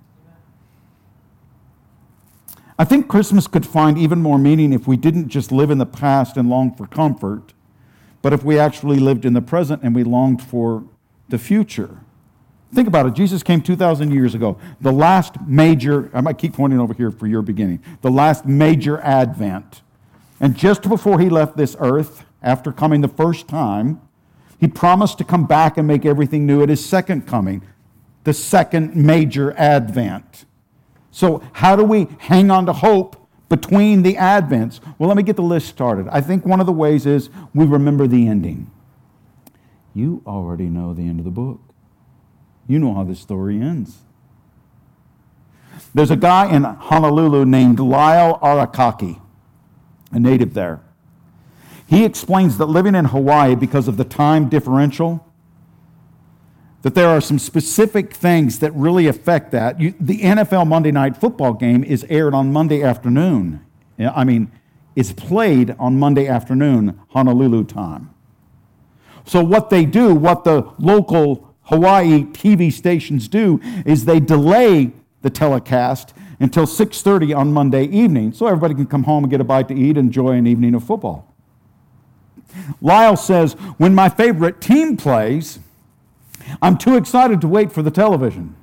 I 2.79 2.85
think 2.85 3.07
Christmas 3.07 3.45
could 3.45 3.67
find 3.67 3.99
even 3.99 4.19
more 4.23 4.39
meaning 4.39 4.73
if 4.73 4.87
we 4.87 4.97
didn't 4.97 5.27
just 5.27 5.51
live 5.51 5.69
in 5.69 5.77
the 5.77 5.85
past 5.85 6.37
and 6.37 6.49
long 6.49 6.73
for 6.75 6.87
comfort, 6.87 7.53
but 8.23 8.33
if 8.33 8.43
we 8.43 8.57
actually 8.57 8.97
lived 8.97 9.25
in 9.25 9.33
the 9.33 9.43
present 9.43 9.83
and 9.83 9.93
we 9.93 10.03
longed 10.03 10.41
for 10.41 10.85
the 11.31 11.39
future. 11.39 11.97
Think 12.73 12.87
about 12.87 13.05
it. 13.05 13.13
Jesus 13.13 13.43
came 13.43 13.61
2,000 13.61 14.11
years 14.11 14.33
ago. 14.33 14.57
The 14.79 14.91
last 14.91 15.35
major, 15.45 16.09
I 16.13 16.21
might 16.21 16.37
keep 16.37 16.53
pointing 16.53 16.79
over 16.79 16.93
here 16.93 17.11
for 17.11 17.27
your 17.27 17.41
beginning, 17.41 17.83
the 18.01 18.11
last 18.11 18.45
major 18.45 18.99
advent. 18.99 19.81
And 20.39 20.55
just 20.55 20.83
before 20.83 21.19
he 21.19 21.29
left 21.29 21.57
this 21.57 21.75
earth, 21.79 22.25
after 22.41 22.71
coming 22.71 23.01
the 23.01 23.07
first 23.07 23.47
time, 23.47 24.01
he 24.59 24.67
promised 24.67 25.17
to 25.17 25.23
come 25.23 25.45
back 25.45 25.77
and 25.77 25.87
make 25.87 26.05
everything 26.05 26.45
new 26.45 26.61
at 26.63 26.69
his 26.69 26.83
second 26.83 27.27
coming, 27.27 27.63
the 28.23 28.33
second 28.33 28.95
major 28.95 29.53
advent. 29.57 30.45
So, 31.11 31.43
how 31.53 31.75
do 31.75 31.83
we 31.83 32.07
hang 32.19 32.49
on 32.51 32.65
to 32.67 32.73
hope 32.73 33.27
between 33.49 34.01
the 34.01 34.15
Advents? 34.15 34.79
Well, 34.97 35.09
let 35.09 35.17
me 35.17 35.23
get 35.23 35.35
the 35.35 35.41
list 35.41 35.67
started. 35.67 36.07
I 36.07 36.21
think 36.21 36.45
one 36.45 36.61
of 36.61 36.65
the 36.65 36.71
ways 36.71 37.05
is 37.05 37.29
we 37.53 37.65
remember 37.65 38.07
the 38.07 38.27
ending. 38.27 38.71
You 39.93 40.21
already 40.25 40.65
know 40.65 40.93
the 40.93 41.07
end 41.07 41.19
of 41.19 41.25
the 41.25 41.31
book, 41.31 41.59
you 42.67 42.79
know 42.79 42.93
how 42.93 43.03
this 43.03 43.19
story 43.19 43.61
ends. 43.61 43.99
There's 45.93 46.11
a 46.11 46.15
guy 46.15 46.53
in 46.53 46.63
Honolulu 46.63 47.45
named 47.45 47.79
Lyle 47.79 48.39
Arakaki, 48.41 49.19
a 50.11 50.19
native 50.19 50.53
there. 50.53 50.81
He 51.87 52.05
explains 52.05 52.57
that 52.57 52.67
living 52.67 52.95
in 52.95 53.05
Hawaii, 53.05 53.55
because 53.55 53.89
of 53.89 53.97
the 53.97 54.05
time 54.05 54.47
differential, 54.47 55.27
that 56.83 56.95
there 56.95 57.09
are 57.09 57.19
some 57.19 57.37
specific 57.37 58.13
things 58.13 58.59
that 58.59 58.73
really 58.73 59.07
affect 59.07 59.51
that. 59.51 59.79
You, 59.79 59.93
the 59.99 60.19
NFL 60.19 60.67
Monday 60.67 60.91
Night 60.91 61.17
Football 61.17 61.53
game 61.53 61.83
is 61.83 62.05
aired 62.09 62.33
on 62.33 62.53
Monday 62.53 62.81
afternoon. 62.81 63.63
I 63.99 64.23
mean, 64.23 64.51
it's 64.95 65.11
played 65.11 65.75
on 65.77 65.99
Monday 65.99 66.27
afternoon, 66.27 66.99
Honolulu 67.09 67.65
time. 67.65 68.10
So, 69.25 69.43
what 69.43 69.69
they 69.69 69.85
do, 69.85 70.13
what 70.15 70.43
the 70.43 70.71
local 70.77 71.53
Hawaii 71.63 72.23
TV 72.25 72.71
stations 72.71 73.27
do, 73.27 73.59
is 73.85 74.05
they 74.05 74.19
delay 74.19 74.91
the 75.21 75.29
telecast 75.29 76.13
until 76.39 76.65
6.30 76.65 77.37
on 77.37 77.53
monday 77.53 77.85
evening 77.85 78.33
so 78.33 78.47
everybody 78.47 78.73
can 78.73 78.87
come 78.87 79.03
home 79.03 79.23
and 79.23 79.31
get 79.31 79.39
a 79.39 79.43
bite 79.43 79.67
to 79.67 79.75
eat 79.75 79.97
and 79.97 80.07
enjoy 80.07 80.31
an 80.31 80.47
evening 80.47 80.73
of 80.73 80.83
football. 80.83 81.33
Lyle 82.81 83.15
says 83.15 83.53
when 83.77 83.95
my 83.95 84.09
favorite 84.09 84.59
team 84.59 84.97
plays 84.97 85.59
i'm 86.61 86.77
too 86.77 86.97
excited 86.97 87.39
to 87.41 87.47
wait 87.47 87.71
for 87.71 87.81
the 87.81 87.91
television. 87.91 88.55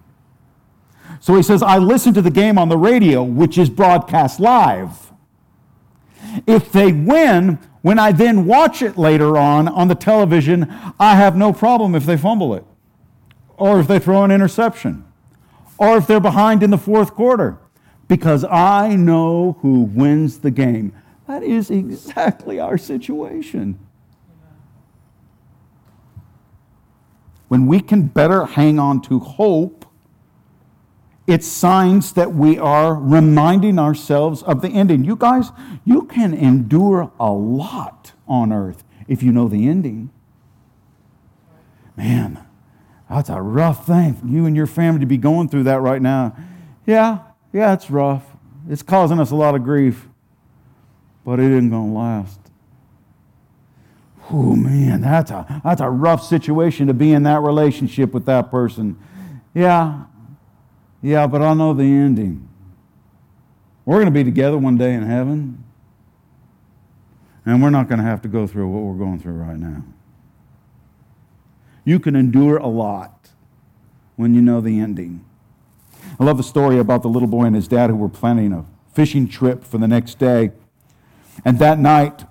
So 1.21 1.37
he 1.37 1.43
says 1.43 1.62
i 1.62 1.79
listen 1.79 2.12
to 2.15 2.23
the 2.23 2.31
game 2.31 2.59
on 2.59 2.69
the 2.69 2.77
radio 2.77 3.23
which 3.23 3.57
is 3.57 3.71
broadcast 3.71 4.41
live. 4.41 5.12
If 6.47 6.73
they 6.73 6.93
win 6.93 7.59
when 7.82 7.99
i 7.99 8.12
then 8.12 8.44
watch 8.44 8.82
it 8.82 8.97
later 8.97 9.37
on 9.37 9.68
on 9.68 9.88
the 9.88 9.94
television 9.94 10.66
i 10.99 11.14
have 11.14 11.37
no 11.37 11.52
problem 11.52 11.94
if 11.94 12.04
they 12.06 12.16
fumble 12.16 12.54
it 12.54 12.64
or 13.56 13.80
if 13.80 13.88
they 13.88 13.99
throw 13.99 14.25
an 14.25 14.30
interception 14.30 15.04
or 15.78 15.97
if 15.97 16.06
they're 16.06 16.20
behind 16.20 16.62
in 16.62 16.70
the 16.70 16.78
fourth 16.78 17.14
quarter, 17.14 17.58
because 18.08 18.44
I 18.44 18.97
know 18.97 19.58
who 19.62 19.82
wins 19.82 20.40
the 20.40 20.50
game. 20.50 20.92
That 21.26 21.42
is 21.42 21.70
exactly 21.70 22.58
our 22.58 22.76
situation. 22.76 23.78
When 27.47 27.66
we 27.66 27.80
can 27.80 28.02
better 28.02 28.44
hang 28.44 28.78
on 28.78 29.00
to 29.02 29.20
hope, 29.20 29.77
it's 31.28 31.47
signs 31.47 32.14
that 32.14 32.32
we 32.32 32.58
are 32.58 32.94
reminding 32.94 33.78
ourselves 33.78 34.42
of 34.42 34.62
the 34.62 34.70
ending. 34.70 35.04
You 35.04 35.14
guys, 35.14 35.50
you 35.85 36.04
can 36.04 36.32
endure 36.32 37.12
a 37.20 37.30
lot 37.30 38.12
on 38.26 38.50
earth 38.50 38.82
if 39.06 39.23
you 39.23 39.30
know 39.30 39.47
the 39.47 39.68
ending. 39.68 40.08
Man, 41.99 42.42
that's 43.11 43.28
a 43.28 43.42
rough 43.42 43.87
thing 43.87 44.18
you 44.25 44.47
and 44.47 44.56
your 44.56 44.66
family 44.66 45.00
to 45.00 45.06
be 45.06 45.18
going 45.18 45.50
through 45.50 45.64
that 45.64 45.82
right 45.82 46.00
now. 46.00 46.35
Yeah, 46.87 47.18
yeah, 47.52 47.75
it's 47.75 47.90
rough. 47.90 48.25
It's 48.66 48.82
causing 48.82 49.20
us 49.20 49.30
a 49.30 49.37
lot 49.37 49.54
of 49.54 49.62
grief, 49.62 50.08
but 51.26 51.38
it 51.40 51.50
isn't 51.50 51.68
going 51.68 51.92
to 51.92 51.99
last. 51.99 52.40
Oh 54.30 54.56
man, 54.56 55.02
that's 55.02 55.30
a 55.30 55.61
that's 55.62 55.82
a 55.82 55.90
rough 55.90 56.23
situation 56.23 56.87
to 56.87 56.94
be 56.94 57.12
in 57.12 57.25
that 57.25 57.42
relationship 57.42 58.14
with 58.14 58.25
that 58.26 58.50
person. 58.50 58.99
Yeah, 59.54 60.04
yeah, 61.02 61.26
but 61.26 61.43
I 61.43 61.55
know 61.55 61.73
the 61.75 61.85
ending. 61.85 62.49
We're 63.85 63.97
going 63.97 64.07
to 64.07 64.11
be 64.11 64.25
together 64.25 64.59
one 64.59 64.76
day 64.76 64.95
in 64.95 65.02
heaven, 65.02 65.64
and 67.47 67.62
we're 67.62 67.71
not 67.71 67.88
going 67.88 67.99
to 67.99 68.04
have 68.04 68.21
to 68.23 68.28
go 68.28 68.47
through 68.47 68.69
what 68.69 68.82
we're 68.82 68.99
going 68.99 69.19
through 69.19 69.34
right 69.34 69.58
now. 69.58 69.84
You 71.84 71.99
can 71.99 72.15
endure 72.15 72.58
a 72.58 72.67
lot 72.67 73.30
when 74.17 74.34
you 74.34 74.43
know 74.43 74.61
the 74.61 74.78
ending. 74.78 75.25
I 76.21 76.25
love 76.25 76.37
the 76.37 76.43
story 76.43 76.78
about 76.78 77.02
the 77.02 77.08
little 77.08 77.28
boy 77.28 77.45
and 77.45 77.56
his 77.56 77.69
dad 77.69 77.89
who 77.89 77.97
were 77.97 78.08
planning 78.08 78.52
a 78.52 78.67
fishing 78.93 79.28
trip 79.28 79.65
for 79.65 79.78
the 79.78 79.89
next 79.89 80.19
day. 80.19 80.50
And 81.45 81.58
that 81.61 81.78
night, 81.78 82.25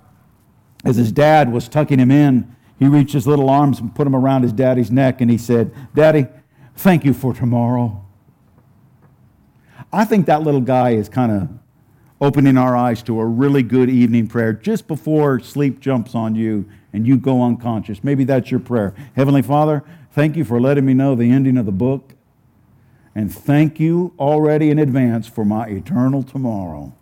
as 0.84 0.96
his 0.96 1.10
dad 1.10 1.50
was 1.50 1.68
tucking 1.68 1.98
him 1.98 2.10
in, 2.10 2.54
he 2.78 2.86
reached 2.86 3.14
his 3.14 3.26
little 3.26 3.50
arms 3.50 3.80
and 3.80 3.94
put 3.94 4.04
them 4.04 4.14
around 4.14 4.42
his 4.42 4.52
daddy's 4.52 4.90
neck 4.90 5.20
and 5.20 5.30
he 5.30 5.38
said, 5.38 5.74
Daddy, 5.94 6.26
thank 6.76 7.04
you 7.04 7.12
for 7.12 7.34
tomorrow. 7.34 8.04
I 9.92 10.04
think 10.04 10.26
that 10.26 10.42
little 10.42 10.60
guy 10.60 10.90
is 10.90 11.08
kind 11.08 11.32
of 11.32 11.48
opening 12.20 12.56
our 12.56 12.76
eyes 12.76 13.02
to 13.04 13.20
a 13.20 13.24
really 13.24 13.62
good 13.62 13.88
evening 13.88 14.26
prayer 14.26 14.52
just 14.52 14.86
before 14.86 15.40
sleep 15.40 15.80
jumps 15.80 16.14
on 16.14 16.34
you 16.34 16.68
and 16.92 17.06
you 17.06 17.16
go 17.16 17.42
unconscious. 17.42 18.02
Maybe 18.02 18.24
that's 18.24 18.50
your 18.50 18.60
prayer. 18.60 18.94
Heavenly 19.14 19.42
Father, 19.42 19.84
thank 20.12 20.36
you 20.36 20.44
for 20.44 20.60
letting 20.60 20.84
me 20.84 20.94
know 20.94 21.14
the 21.14 21.30
ending 21.30 21.56
of 21.56 21.64
the 21.64 21.72
book. 21.72 22.14
And 23.14 23.32
thank 23.34 23.80
you 23.80 24.14
already 24.18 24.70
in 24.70 24.78
advance 24.78 25.26
for 25.26 25.44
my 25.44 25.66
eternal 25.66 26.22
tomorrow. 26.22 26.94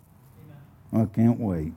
Amen. 0.93 1.09
I 1.09 1.15
can't 1.15 1.39
wait. 1.39 1.73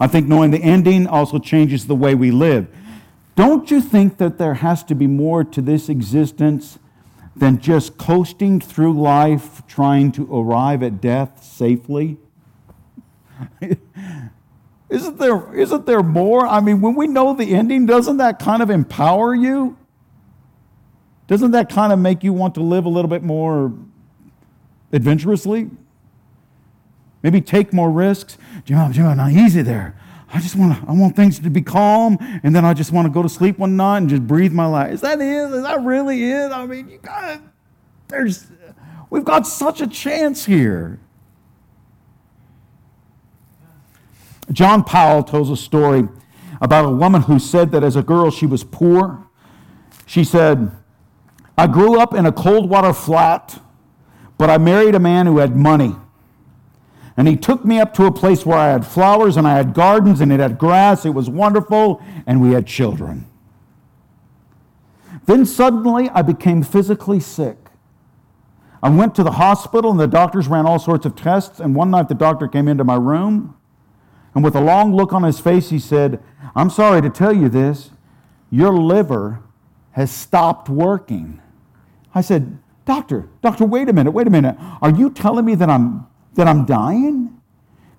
I 0.00 0.06
think 0.06 0.26
knowing 0.26 0.50
the 0.50 0.62
ending 0.62 1.06
also 1.06 1.38
changes 1.38 1.86
the 1.86 1.94
way 1.94 2.14
we 2.14 2.30
live. 2.30 2.68
Don't 3.36 3.70
you 3.70 3.80
think 3.80 4.18
that 4.18 4.38
there 4.38 4.54
has 4.54 4.84
to 4.84 4.94
be 4.94 5.06
more 5.06 5.42
to 5.42 5.60
this 5.60 5.88
existence 5.88 6.78
than 7.36 7.58
just 7.58 7.98
coasting 7.98 8.60
through 8.60 9.00
life 9.00 9.66
trying 9.66 10.12
to 10.12 10.34
arrive 10.34 10.82
at 10.82 11.00
death 11.00 11.42
safely? 11.42 12.18
Isn't 14.90 15.18
there, 15.18 15.52
isn't 15.56 15.86
there 15.86 16.04
more? 16.04 16.46
I 16.46 16.60
mean, 16.60 16.80
when 16.80 16.94
we 16.94 17.08
know 17.08 17.34
the 17.34 17.52
ending, 17.54 17.84
doesn't 17.84 18.18
that 18.18 18.38
kind 18.38 18.62
of 18.62 18.70
empower 18.70 19.34
you? 19.34 19.76
Doesn't 21.26 21.52
that 21.52 21.68
kind 21.68 21.92
of 21.92 21.98
make 21.98 22.22
you 22.22 22.32
want 22.32 22.54
to 22.54 22.60
live 22.60 22.84
a 22.84 22.88
little 22.88 23.08
bit 23.08 23.22
more 23.22 23.72
adventurously? 24.92 25.70
Maybe 27.24 27.40
take 27.40 27.72
more 27.72 27.90
risks. 27.90 28.36
Jim, 28.64 28.92
Jim, 28.92 29.16
not 29.16 29.32
easy 29.32 29.62
there. 29.62 29.96
I 30.34 30.40
just 30.40 30.56
want 30.56 30.76
to, 30.76 30.88
I 30.88 30.92
want 30.92 31.14
things 31.14 31.38
to 31.38 31.48
be 31.48 31.62
calm, 31.62 32.18
and 32.42 32.54
then 32.54 32.64
I 32.64 32.74
just 32.74 32.90
want 32.90 33.06
to 33.06 33.10
go 33.10 33.22
to 33.22 33.28
sleep 33.28 33.56
one 33.56 33.76
night 33.76 33.98
and 33.98 34.10
just 34.10 34.26
breathe 34.26 34.52
my 34.52 34.66
life. 34.66 34.92
Is 34.92 35.00
that 35.02 35.20
it? 35.20 35.54
Is 35.54 35.62
that 35.62 35.80
really 35.82 36.24
it? 36.24 36.50
I 36.50 36.66
mean, 36.66 36.88
you 36.88 36.98
got 36.98 37.40
there's, 38.08 38.46
we've 39.10 39.24
got 39.24 39.46
such 39.46 39.80
a 39.80 39.86
chance 39.86 40.44
here. 40.44 41.00
John 44.52 44.84
Powell 44.84 45.22
tells 45.22 45.50
a 45.50 45.56
story 45.56 46.08
about 46.60 46.84
a 46.84 46.90
woman 46.90 47.22
who 47.22 47.38
said 47.38 47.70
that 47.72 47.82
as 47.82 47.96
a 47.96 48.02
girl 48.02 48.30
she 48.30 48.46
was 48.46 48.62
poor. 48.62 49.26
She 50.06 50.22
said, 50.22 50.70
I 51.56 51.66
grew 51.66 51.98
up 51.98 52.12
in 52.12 52.26
a 52.26 52.32
cold 52.32 52.68
water 52.68 52.92
flat, 52.92 53.60
but 54.36 54.50
I 54.50 54.58
married 54.58 54.94
a 54.94 55.00
man 55.00 55.26
who 55.26 55.38
had 55.38 55.56
money. 55.56 55.96
And 57.16 57.28
he 57.28 57.36
took 57.36 57.64
me 57.64 57.78
up 57.78 57.94
to 57.94 58.06
a 58.06 58.12
place 58.12 58.44
where 58.44 58.58
I 58.58 58.68
had 58.68 58.86
flowers 58.86 59.36
and 59.36 59.46
I 59.46 59.56
had 59.56 59.72
gardens 59.72 60.20
and 60.20 60.32
it 60.32 60.40
had 60.40 60.58
grass. 60.58 61.06
It 61.06 61.10
was 61.10 61.30
wonderful, 61.30 62.02
and 62.26 62.40
we 62.40 62.52
had 62.52 62.66
children. 62.66 63.26
Then 65.26 65.46
suddenly 65.46 66.08
I 66.10 66.22
became 66.22 66.62
physically 66.62 67.20
sick. 67.20 67.56
I 68.82 68.90
went 68.90 69.14
to 69.14 69.22
the 69.22 69.32
hospital 69.32 69.90
and 69.90 69.98
the 69.98 70.06
doctors 70.06 70.48
ran 70.48 70.66
all 70.66 70.78
sorts 70.78 71.06
of 71.06 71.16
tests. 71.16 71.60
And 71.60 71.74
one 71.74 71.90
night 71.90 72.08
the 72.08 72.14
doctor 72.14 72.48
came 72.48 72.68
into 72.68 72.84
my 72.84 72.96
room 72.96 73.56
and 74.34 74.42
with 74.42 74.56
a 74.56 74.60
long 74.60 74.94
look 74.94 75.12
on 75.12 75.22
his 75.22 75.38
face, 75.38 75.70
he 75.70 75.78
said, 75.78 76.22
I'm 76.56 76.68
sorry 76.68 77.00
to 77.02 77.10
tell 77.10 77.32
you 77.32 77.48
this, 77.48 77.90
your 78.50 78.72
liver 78.72 79.40
has 79.92 80.10
stopped 80.10 80.68
working. 80.68 81.40
I 82.14 82.20
said, 82.20 82.58
Doctor, 82.84 83.28
doctor, 83.40 83.64
wait 83.64 83.88
a 83.88 83.92
minute, 83.94 84.10
wait 84.10 84.26
a 84.26 84.30
minute. 84.30 84.56
Are 84.82 84.90
you 84.90 85.08
telling 85.08 85.46
me 85.46 85.54
that 85.54 85.70
I'm, 85.70 86.06
that 86.34 86.46
I'm 86.46 86.64
dying? 86.64 87.40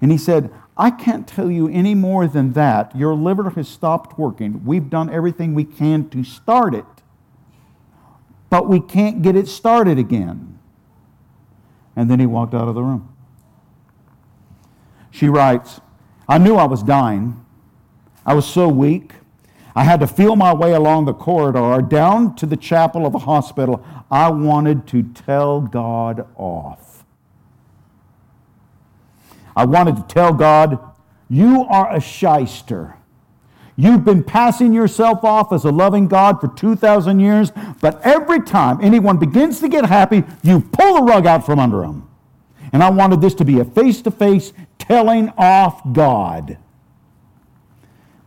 And 0.02 0.12
he 0.12 0.18
said, 0.18 0.52
I 0.78 0.92
can't 0.92 1.28
tell 1.28 1.50
you 1.50 1.68
any 1.70 1.96
more 1.96 2.28
than 2.28 2.54
that. 2.54 2.96
Your 2.96 3.16
liver 3.16 3.52
has 3.52 3.68
stopped 3.68 4.20
working. 4.20 4.66
We've 4.66 4.90
done 4.90 5.10
everything 5.10 5.54
we 5.54 5.64
can 5.64 6.10
to 6.10 6.24
start 6.24 6.76
it, 6.76 6.86
but 8.50 8.68
we 8.68 8.80
can't 8.80 9.22
get 9.22 9.36
it 9.36 9.48
started 9.48 9.98
again. 9.98 10.60
And 11.96 12.12
then 12.12 12.20
he 12.20 12.26
walked 12.26 12.54
out 12.54 12.68
of 12.68 12.76
the 12.76 12.84
room. 12.84 13.16
She 15.12 15.30
writes, 15.30 15.80
I 16.28 16.38
knew 16.38 16.56
I 16.56 16.66
was 16.66 16.84
dying. 16.84 17.46
I 18.26 18.34
was 18.34 18.46
so 18.46 18.68
weak. 18.68 19.14
I 19.78 19.84
had 19.84 20.00
to 20.02 20.08
feel 20.08 20.36
my 20.36 20.54
way 20.54 20.74
along 20.74 21.06
the 21.06 21.14
corridor 21.14 21.82
down 21.82 22.36
to 22.36 22.46
the 22.46 22.58
chapel 22.58 23.06
of 23.06 23.14
a 23.14 23.20
hospital. 23.20 23.86
I 24.10 24.30
wanted 24.30 24.88
to 24.88 25.04
tell 25.04 25.62
God 25.62 26.28
off. 26.36 26.95
I 29.56 29.66
wanted 29.66 29.96
to 29.96 30.04
tell 30.04 30.34
God, 30.34 30.80
You 31.30 31.64
are 31.64 31.94
a 31.94 32.00
shyster. 32.00 32.96
You've 33.78 34.06
been 34.06 34.24
passing 34.24 34.72
yourself 34.72 35.24
off 35.24 35.52
as 35.52 35.66
a 35.66 35.72
loving 35.72 36.08
God 36.08 36.40
for 36.40 36.48
2,000 36.48 37.20
years, 37.20 37.52
but 37.82 38.02
every 38.04 38.42
time 38.42 38.80
anyone 38.82 39.18
begins 39.18 39.60
to 39.60 39.68
get 39.68 39.86
happy, 39.86 40.24
you 40.44 40.62
pull 40.62 40.96
the 40.96 41.02
rug 41.04 41.26
out 41.26 41.46
from 41.46 41.60
under 41.60 41.82
them. 41.82 42.10
And 42.72 42.82
I 42.82 42.90
wanted 42.90 43.20
this 43.20 43.34
to 43.36 43.46
be 43.46 43.60
a 43.60 43.66
face 43.66 44.02
to 44.04 44.12
face 44.12 44.54
telling 44.80 45.30
off 45.38 45.82
God. 45.92 46.58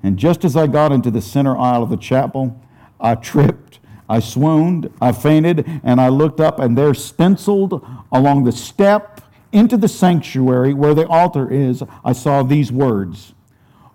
And 0.03 0.19
just 0.19 0.45
as 0.45 0.55
I 0.55 0.67
got 0.67 0.93
into 0.93 1.11
the 1.11 1.21
center 1.21 1.57
aisle 1.57 1.83
of 1.83 1.91
the 1.91 1.97
chapel, 1.97 2.61
I 3.01 3.15
tripped, 3.15 3.79
I 4.09 4.21
swooned, 4.21 4.93
I 5.01 5.13
fainted, 5.13 5.67
and 5.83 6.01
I 6.01 6.09
looked 6.09 6.41
up, 6.41 6.59
and 6.59 6.77
there, 6.77 6.95
stenciled 6.95 7.87
along 8.13 8.45
the 8.45 8.53
step 8.53 9.21
into 9.53 9.77
the 9.77 9.89
sanctuary 9.89 10.75
where 10.75 10.95
the 10.95 11.07
altar 11.07 11.51
is, 11.51 11.83
I 12.05 12.13
saw 12.13 12.43
these 12.43 12.71
words 12.71 13.35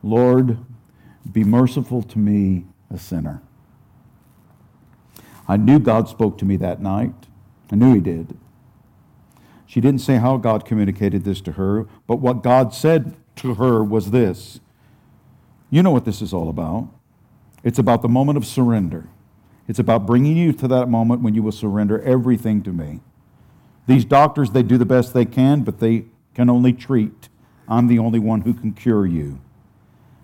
Lord, 0.02 0.58
be 1.32 1.44
merciful 1.44 2.04
to 2.04 2.20
me, 2.20 2.66
a 2.90 2.98
sinner. 2.98 3.42
I 5.48 5.58
knew 5.58 5.80
God 5.80 6.10
spoke 6.10 6.38
to 6.40 6.46
me 6.46 6.58
that 6.58 6.82
night. 6.82 7.14
I 7.72 7.76
knew 7.76 7.94
He 7.94 8.02
did. 8.02 8.38
She 9.66 9.82
didn't 9.82 10.02
say 10.02 10.18
how 10.18 10.38
God 10.38 10.66
communicated 10.66 11.24
this 11.24 11.42
to 11.42 11.54
her, 11.54 11.88
but 12.06 12.18
what 12.18 12.44
God 12.44 12.74
said 12.74 13.16
to 13.38 13.56
her 13.56 13.84
was 13.84 14.12
this 14.12 14.60
You 15.70 15.82
know 15.82 15.92
what 15.92 16.06
this 16.06 16.22
is 16.22 16.34
all 16.34 16.50
about. 16.50 16.90
It's 17.64 17.80
about 17.80 18.02
the 18.02 18.10
moment 18.10 18.38
of 18.38 18.46
surrender. 18.46 19.08
It's 19.68 19.80
about 19.80 20.06
bringing 20.06 20.36
you 20.36 20.52
to 20.54 20.68
that 20.68 20.90
moment 20.90 21.22
when 21.22 21.34
you 21.34 21.42
will 21.42 21.54
surrender 21.54 22.02
everything 22.02 22.62
to 22.64 22.74
me. 22.74 23.00
These 23.88 24.06
doctors, 24.06 24.52
they 24.52 24.64
do 24.64 24.78
the 24.78 24.86
best 24.86 25.14
they 25.14 25.26
can, 25.26 25.64
but 25.64 25.80
they 25.80 26.06
can 26.34 26.50
only 26.50 26.74
treat. 26.74 27.30
I'm 27.68 27.88
the 27.88 28.00
only 28.00 28.20
one 28.20 28.42
who 28.42 28.54
can 28.54 28.74
cure 28.74 29.06
you. 29.06 29.40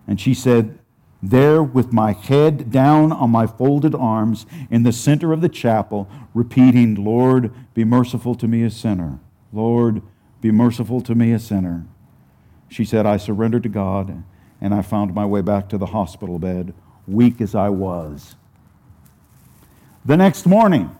And 0.07 0.19
she 0.19 0.33
said, 0.33 0.79
There, 1.21 1.61
with 1.61 1.93
my 1.93 2.13
head 2.13 2.71
down 2.71 3.11
on 3.11 3.29
my 3.29 3.47
folded 3.47 3.93
arms 3.93 4.45
in 4.69 4.83
the 4.83 4.91
center 4.91 5.33
of 5.33 5.41
the 5.41 5.49
chapel, 5.49 6.09
repeating, 6.33 6.95
Lord, 6.95 7.53
be 7.73 7.83
merciful 7.83 8.35
to 8.35 8.47
me, 8.47 8.63
a 8.63 8.71
sinner. 8.71 9.19
Lord, 9.51 10.01
be 10.41 10.51
merciful 10.51 11.01
to 11.01 11.15
me, 11.15 11.31
a 11.33 11.39
sinner. 11.39 11.85
She 12.69 12.85
said, 12.85 13.05
I 13.05 13.17
surrendered 13.17 13.63
to 13.63 13.69
God, 13.69 14.23
and 14.61 14.73
I 14.73 14.81
found 14.81 15.13
my 15.13 15.25
way 15.25 15.41
back 15.41 15.69
to 15.69 15.77
the 15.77 15.87
hospital 15.87 16.39
bed, 16.39 16.73
weak 17.07 17.41
as 17.41 17.55
I 17.55 17.69
was. 17.69 18.35
The 20.05 20.17
next 20.17 20.45
morning, 20.45 20.95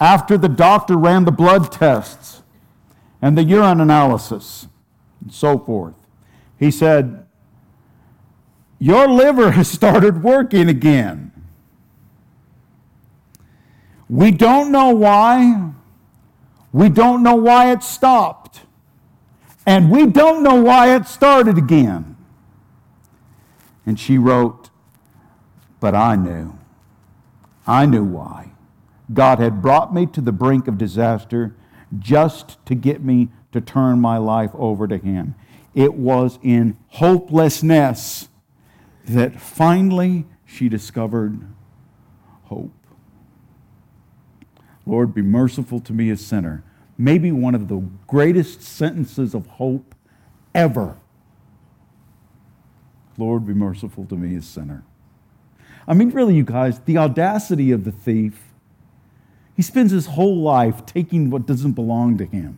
after 0.00 0.38
the 0.38 0.48
doctor 0.48 0.96
ran 0.96 1.26
the 1.26 1.32
blood 1.32 1.70
tests 1.70 2.42
and 3.20 3.36
the 3.36 3.44
urine 3.44 3.80
analysis 3.80 4.66
and 5.20 5.32
so 5.32 5.58
forth, 5.58 5.94
he 6.58 6.70
said, 6.70 7.26
Your 8.78 9.06
liver 9.06 9.50
has 9.50 9.68
started 9.68 10.22
working 10.22 10.68
again. 10.68 11.30
We 14.08 14.30
don't 14.30 14.72
know 14.72 14.90
why. 14.90 15.70
We 16.72 16.88
don't 16.88 17.22
know 17.22 17.36
why 17.36 17.70
it 17.70 17.82
stopped. 17.82 18.62
And 19.66 19.90
we 19.90 20.06
don't 20.06 20.42
know 20.42 20.60
why 20.60 20.96
it 20.96 21.06
started 21.06 21.58
again. 21.58 22.16
And 23.84 24.00
she 24.00 24.18
wrote, 24.18 24.70
But 25.78 25.94
I 25.94 26.16
knew. 26.16 26.58
I 27.66 27.86
knew 27.86 28.04
why. 28.04 28.49
God 29.12 29.38
had 29.38 29.60
brought 29.60 29.92
me 29.92 30.06
to 30.06 30.20
the 30.20 30.32
brink 30.32 30.68
of 30.68 30.78
disaster 30.78 31.54
just 31.98 32.64
to 32.66 32.74
get 32.74 33.02
me 33.02 33.28
to 33.52 33.60
turn 33.60 34.00
my 34.00 34.16
life 34.18 34.50
over 34.54 34.86
to 34.86 34.96
Him. 34.96 35.34
It 35.74 35.94
was 35.94 36.38
in 36.42 36.76
hopelessness 36.88 38.28
that 39.08 39.40
finally 39.40 40.26
she 40.44 40.68
discovered 40.68 41.40
hope. 42.44 42.72
Lord, 44.86 45.14
be 45.14 45.22
merciful 45.22 45.80
to 45.80 45.92
me, 45.92 46.10
a 46.10 46.16
sinner. 46.16 46.64
Maybe 46.98 47.32
one 47.32 47.54
of 47.54 47.68
the 47.68 47.78
greatest 48.06 48.62
sentences 48.62 49.34
of 49.34 49.46
hope 49.46 49.94
ever. 50.54 50.96
Lord, 53.16 53.46
be 53.46 53.54
merciful 53.54 54.04
to 54.06 54.16
me, 54.16 54.36
a 54.36 54.42
sinner. 54.42 54.84
I 55.86 55.94
mean, 55.94 56.10
really, 56.10 56.34
you 56.34 56.44
guys, 56.44 56.80
the 56.80 56.98
audacity 56.98 57.70
of 57.70 57.84
the 57.84 57.92
thief. 57.92 58.49
He 59.60 59.62
spends 59.62 59.92
his 59.92 60.06
whole 60.06 60.40
life 60.40 60.86
taking 60.86 61.28
what 61.28 61.44
doesn't 61.44 61.72
belong 61.72 62.16
to 62.16 62.24
him. 62.24 62.56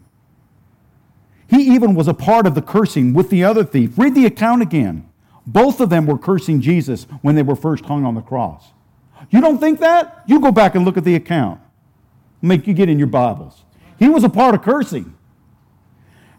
He 1.50 1.74
even 1.74 1.96
was 1.96 2.06
a 2.06 2.14
part 2.14 2.46
of 2.46 2.54
the 2.54 2.62
cursing 2.62 3.12
with 3.12 3.28
the 3.28 3.42
other 3.42 3.64
thief. 3.64 3.98
Read 3.98 4.14
the 4.14 4.24
account 4.24 4.62
again. 4.62 5.10
Both 5.44 5.80
of 5.80 5.90
them 5.90 6.06
were 6.06 6.16
cursing 6.16 6.60
Jesus 6.60 7.08
when 7.20 7.34
they 7.34 7.42
were 7.42 7.56
first 7.56 7.86
hung 7.86 8.04
on 8.04 8.14
the 8.14 8.20
cross. 8.20 8.66
You 9.30 9.40
don't 9.40 9.58
think 9.58 9.80
that? 9.80 10.22
You 10.28 10.38
go 10.38 10.52
back 10.52 10.76
and 10.76 10.84
look 10.84 10.96
at 10.96 11.02
the 11.02 11.16
account. 11.16 11.60
Make 12.40 12.68
you 12.68 12.72
get 12.72 12.88
in 12.88 13.00
your 13.00 13.08
Bibles. 13.08 13.64
He 13.98 14.08
was 14.08 14.22
a 14.22 14.28
part 14.28 14.54
of 14.54 14.62
cursing. 14.62 15.16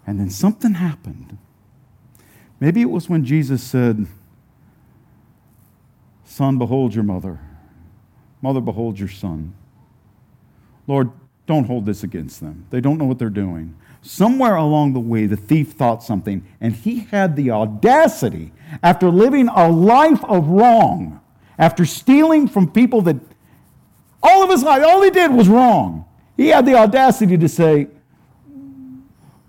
And 0.08 0.17
then 0.17 0.30
something 0.30 0.76
happened. 0.76 1.38
Maybe 2.62 2.80
it 2.80 2.89
was 2.89 3.10
when 3.10 3.26
Jesus 3.26 3.62
said, 3.62 4.08
Son, 6.23 6.58
behold 6.58 6.95
your 6.95 7.04
mother. 7.04 7.41
Mother, 8.41 8.62
behold 8.62 8.97
your 8.97 9.10
son. 9.10 9.56
Lord, 10.88 11.12
don't 11.46 11.65
hold 11.65 11.86
this 11.86 12.04
against 12.04 12.39
them. 12.39 12.65
They 12.69 12.82
don't 12.82 12.98
know 12.98 13.06
what 13.06 13.19
they're 13.19 13.30
doing. 13.30 13.76
Somewhere 14.02 14.56
along 14.56 14.93
the 14.93 15.00
way, 15.00 15.26
the 15.26 15.38
thief 15.38 15.72
thought 15.72 16.04
something, 16.04 16.46
and 16.60 16.74
he 16.74 17.02
had 17.12 17.36
the 17.36 17.52
audacity, 17.52 18.52
after 18.82 19.10
living 19.10 19.48
a 19.48 19.69
life 19.69 20.24
of 20.26 20.48
wrong, 20.48 21.22
after 21.58 21.86
stealing 21.86 22.48
from 22.48 22.69
people 22.69 23.02
that 23.04 23.17
all 24.22 24.43
of 24.43 24.50
his 24.50 24.63
life, 24.63 24.84
all 24.86 25.02
he 25.02 25.10
did 25.10 25.32
was 25.32 25.48
wrong, 25.48 26.06
he 26.36 26.48
had 26.48 26.65
the 26.65 26.76
audacity 26.76 27.38
to 27.38 27.48
say, 27.48 27.88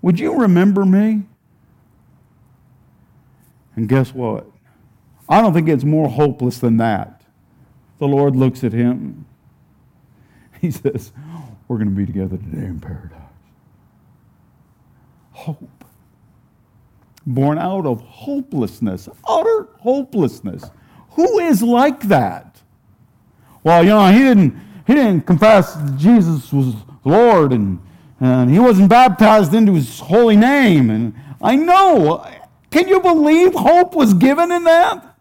Would 0.01 0.19
you 0.19 0.39
remember 0.39 0.85
me? 0.85 1.23
And 3.75 3.89
guess 3.89 4.13
what? 4.13 4.47
I 5.27 5.41
don't 5.41 5.53
think 5.53 5.67
it's 5.67 5.83
more 5.83 6.07
hopeless 6.07 6.59
than 6.59 6.77
that. 6.77 7.21
The 7.99 8.07
Lord 8.07 8.35
looks 8.35 8.63
at 8.63 8.71
him. 8.73 9.25
He 10.65 10.71
says, 10.71 11.11
We're 11.67 11.77
going 11.77 11.89
to 11.89 11.95
be 11.95 12.05
together 12.05 12.37
today 12.37 12.65
in 12.65 12.79
paradise 12.79 13.25
hope. 15.35 15.85
Born 17.25 17.57
out 17.57 17.85
of 17.85 18.01
hopelessness, 18.01 19.09
utter 19.27 19.67
hopelessness. 19.79 20.65
Who 21.11 21.39
is 21.39 21.61
like 21.61 22.01
that? 22.01 22.61
Well, 23.63 23.83
you 23.83 23.89
know, 23.89 24.11
he 24.11 24.19
didn't, 24.19 24.59
he 24.85 24.93
didn't 24.93 25.25
confess 25.25 25.77
Jesus 25.97 26.51
was 26.53 26.75
Lord 27.03 27.51
and, 27.51 27.79
and 28.19 28.51
he 28.51 28.59
wasn't 28.59 28.89
baptized 28.89 29.53
into 29.53 29.73
his 29.73 29.99
holy 29.99 30.35
name. 30.35 30.89
And 30.89 31.13
I 31.41 31.55
know. 31.55 32.25
Can 32.69 32.87
you 32.87 32.99
believe 32.99 33.53
hope 33.53 33.95
was 33.95 34.13
given 34.13 34.51
in 34.51 34.63
that? 34.65 35.14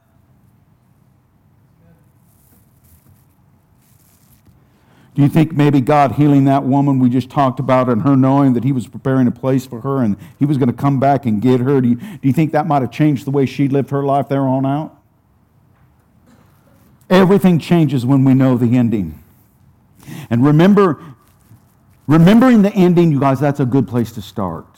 Do 5.14 5.22
you 5.22 5.28
think 5.28 5.52
maybe 5.52 5.80
God 5.80 6.12
healing 6.12 6.44
that 6.44 6.64
woman 6.64 6.98
we 6.98 7.08
just 7.08 7.30
talked 7.30 7.60
about 7.60 7.88
and 7.88 8.02
her 8.02 8.16
knowing 8.16 8.54
that 8.54 8.64
He 8.64 8.72
was 8.72 8.88
preparing 8.88 9.28
a 9.28 9.30
place 9.30 9.64
for 9.64 9.80
her 9.82 10.02
and 10.02 10.16
He 10.38 10.44
was 10.44 10.58
going 10.58 10.68
to 10.68 10.76
come 10.76 10.98
back 10.98 11.24
and 11.24 11.40
get 11.40 11.60
her, 11.60 11.80
do 11.80 11.90
you, 11.90 11.94
do 11.94 12.18
you 12.22 12.32
think 12.32 12.52
that 12.52 12.66
might 12.66 12.82
have 12.82 12.90
changed 12.90 13.24
the 13.24 13.30
way 13.30 13.46
she 13.46 13.68
lived 13.68 13.90
her 13.90 14.02
life 14.02 14.28
there 14.28 14.42
on 14.42 14.66
out? 14.66 15.00
Everything 17.08 17.60
changes 17.60 18.04
when 18.04 18.24
we 18.24 18.34
know 18.34 18.56
the 18.56 18.76
ending. 18.76 19.22
And 20.30 20.44
remember, 20.44 21.00
remembering 22.08 22.62
the 22.62 22.72
ending, 22.72 23.12
you 23.12 23.20
guys, 23.20 23.38
that's 23.38 23.60
a 23.60 23.66
good 23.66 23.86
place 23.86 24.10
to 24.12 24.22
start. 24.22 24.73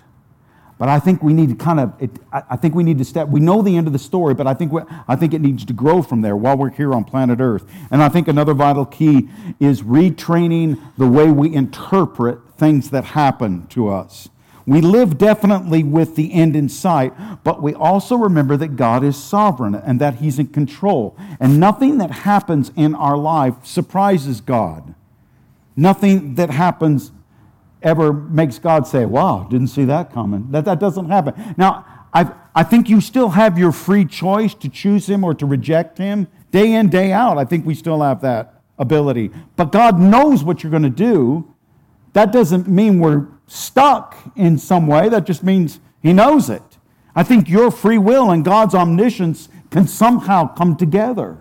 But 0.78 0.90
I 0.90 0.98
think 0.98 1.22
we 1.22 1.32
need 1.32 1.48
to 1.48 1.54
kind 1.54 1.80
of, 1.80 1.94
it, 1.98 2.10
I 2.30 2.56
think 2.56 2.74
we 2.74 2.82
need 2.82 2.98
to 2.98 3.04
step, 3.04 3.28
we 3.28 3.40
know 3.40 3.62
the 3.62 3.76
end 3.76 3.86
of 3.86 3.94
the 3.94 3.98
story, 3.98 4.34
but 4.34 4.46
I 4.46 4.52
think, 4.52 4.72
we, 4.72 4.82
I 5.08 5.16
think 5.16 5.32
it 5.32 5.40
needs 5.40 5.64
to 5.64 5.72
grow 5.72 6.02
from 6.02 6.20
there 6.20 6.36
while 6.36 6.56
we're 6.56 6.70
here 6.70 6.92
on 6.92 7.04
planet 7.04 7.40
Earth. 7.40 7.64
And 7.90 8.02
I 8.02 8.10
think 8.10 8.28
another 8.28 8.52
vital 8.52 8.84
key 8.84 9.28
is 9.58 9.80
retraining 9.82 10.78
the 10.98 11.08
way 11.08 11.30
we 11.30 11.54
interpret 11.54 12.40
things 12.58 12.90
that 12.90 13.04
happen 13.04 13.66
to 13.68 13.88
us. 13.88 14.28
We 14.66 14.80
live 14.80 15.16
definitely 15.16 15.84
with 15.84 16.16
the 16.16 16.34
end 16.34 16.56
in 16.56 16.68
sight, 16.68 17.14
but 17.44 17.62
we 17.62 17.72
also 17.72 18.16
remember 18.16 18.56
that 18.56 18.76
God 18.76 19.04
is 19.04 19.16
sovereign 19.16 19.76
and 19.76 20.00
that 20.00 20.16
He's 20.16 20.40
in 20.40 20.48
control. 20.48 21.16
And 21.38 21.60
nothing 21.60 21.98
that 21.98 22.10
happens 22.10 22.72
in 22.74 22.94
our 22.94 23.16
life 23.16 23.64
surprises 23.64 24.40
God. 24.40 24.94
Nothing 25.76 26.34
that 26.34 26.50
happens 26.50 27.12
ever 27.86 28.12
makes 28.12 28.58
God 28.58 28.86
say, 28.86 29.06
wow, 29.06 29.46
didn't 29.48 29.68
see 29.68 29.84
that 29.84 30.12
coming. 30.12 30.50
That, 30.50 30.64
that 30.64 30.80
doesn't 30.80 31.08
happen. 31.08 31.54
Now, 31.56 31.86
I, 32.12 32.32
I 32.54 32.64
think 32.64 32.90
you 32.90 33.00
still 33.00 33.30
have 33.30 33.56
your 33.56 33.70
free 33.70 34.04
choice 34.04 34.54
to 34.54 34.68
choose 34.68 35.08
Him 35.08 35.22
or 35.22 35.34
to 35.34 35.46
reject 35.46 35.96
Him 35.96 36.26
day 36.50 36.72
in, 36.72 36.88
day 36.88 37.12
out. 37.12 37.38
I 37.38 37.44
think 37.44 37.64
we 37.64 37.74
still 37.74 38.02
have 38.02 38.20
that 38.22 38.60
ability. 38.76 39.30
But 39.54 39.70
God 39.70 40.00
knows 40.00 40.42
what 40.42 40.62
you're 40.62 40.70
going 40.70 40.82
to 40.82 40.90
do. 40.90 41.54
That 42.12 42.32
doesn't 42.32 42.66
mean 42.66 42.98
we're 42.98 43.28
stuck 43.46 44.16
in 44.34 44.58
some 44.58 44.88
way, 44.88 45.08
that 45.08 45.24
just 45.24 45.44
means 45.44 45.78
He 46.02 46.12
knows 46.12 46.50
it. 46.50 46.62
I 47.14 47.22
think 47.22 47.48
your 47.48 47.70
free 47.70 47.98
will 47.98 48.30
and 48.30 48.44
God's 48.44 48.74
omniscience 48.74 49.48
can 49.70 49.86
somehow 49.86 50.52
come 50.54 50.76
together. 50.76 51.38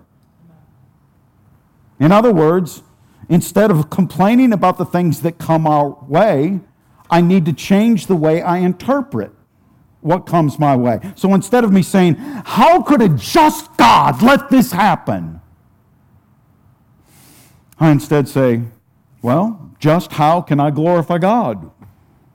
In 2.00 2.12
other 2.12 2.32
words, 2.32 2.84
Instead 3.30 3.72
of 3.72 3.90
complaining 3.90 4.54
about 4.54 4.78
the 4.78 4.86
things 4.86 5.22
that 5.22 5.38
come 5.38 5.66
our 5.66 5.90
way, 6.08 6.60
I 7.10 7.22
need 7.22 7.46
to 7.46 7.54
change 7.54 8.08
the 8.08 8.16
way 8.16 8.42
I 8.42 8.58
interpret 8.58 9.32
what 10.02 10.28
comes 10.28 10.60
my 10.60 10.76
way. 10.76 11.00
So 11.16 11.34
instead 11.34 11.64
of 11.64 11.72
me 11.72 11.82
saying, 11.82 12.16
How 12.16 12.82
could 12.82 13.02
a 13.02 13.10
just 13.10 13.76
God 13.78 14.22
let 14.22 14.50
this 14.50 14.72
happen? 14.72 15.42
I 17.80 17.90
instead 17.90 18.28
say, 18.28 18.62
Well, 19.22 19.72
just 19.80 20.14
how 20.14 20.42
can 20.42 20.60
I 20.60 20.72
glorify 20.72 21.18
God 21.18 21.72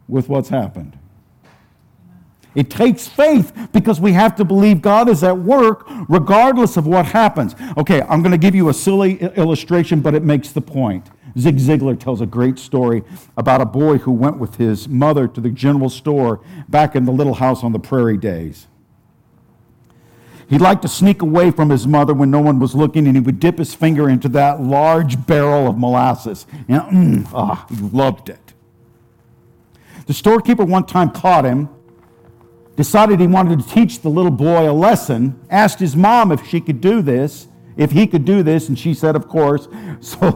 with 0.09 0.29
what's 0.29 0.48
happened? 0.48 0.98
It 2.55 2.69
takes 2.69 3.07
faith 3.07 3.53
because 3.73 4.01
we 4.01 4.13
have 4.13 4.35
to 4.37 4.45
believe 4.45 4.83
God 4.83 5.09
is 5.09 5.23
at 5.23 5.39
work 5.39 5.87
regardless 6.09 6.77
of 6.77 6.87
what 6.87 7.07
happens. 7.07 7.55
Okay, 7.77 8.03
I'm 8.03 8.23
going 8.23 8.33
to 8.33 8.39
give 8.39 8.55
you 8.55 8.69
a 8.69 8.75
silly 8.75 9.21
illustration, 9.21 10.01
but 10.01 10.15
it 10.15 10.25
makes 10.25 10.51
the 10.51 10.61
point. 10.61 11.09
Zig 11.39 11.59
Ziglar 11.59 11.99
tells 11.99 12.21
a 12.21 12.27
great 12.27 12.59
story 12.59 13.05
about 13.37 13.61
a 13.61 13.67
boy 13.67 13.99
who 13.99 14.11
went 14.11 14.39
with 14.39 14.57
his 14.57 14.89
mother 14.89 15.29
to 15.29 15.41
the 15.41 15.51
general 15.51 15.89
store 15.89 16.41
back 16.69 16.97
in 16.97 17.05
the 17.05 17.13
little 17.13 17.35
house 17.35 17.63
on 17.63 17.73
the 17.73 17.79
prairie 17.79 18.17
days. 18.17 18.67
He 20.49 20.59
liked 20.59 20.83
to 20.83 20.89
sneak 20.89 21.23
away 21.23 21.53
from 21.53 21.71
his 21.71 21.87
mother 21.87 22.13
when 22.13 22.33
no 22.33 22.41
one 22.41 22.59
was 22.59 22.75
looking, 22.75 23.07
and 23.07 23.17
he 23.17 23.21
would 23.21 23.39
dip 23.39 23.59
his 23.59 23.73
finger 23.73 24.09
into 24.09 24.29
that 24.31 24.61
large 24.61 25.25
barrel 25.25 25.69
of 25.69 25.79
molasses. 25.79 26.45
And 26.67 26.83
mm, 27.25 27.31
ah, 27.33 27.65
he 27.71 27.77
loved 27.77 28.29
it. 28.29 28.53
The 30.07 30.13
storekeeper 30.13 30.65
one 30.65 30.87
time 30.87 31.11
caught 31.11 31.45
him 31.45 31.69
decided 32.81 33.21
he 33.21 33.27
wanted 33.27 33.61
to 33.61 33.69
teach 33.69 34.01
the 34.01 34.09
little 34.09 34.31
boy 34.31 34.66
a 34.66 34.73
lesson, 34.73 35.38
asked 35.51 35.81
his 35.81 35.95
mom 35.95 36.33
if 36.33 36.47
she 36.47 36.62
could 36.62 36.81
do 36.81 37.03
this, 37.03 37.47
if 37.77 37.90
he 37.90 38.07
could 38.07 38.25
do 38.25 38.43
this, 38.43 38.71
and 38.71 38.79
she 38.79 38.95
said, 38.95 39.14
of 39.16 39.29
course. 39.29 39.69
So 40.03 40.31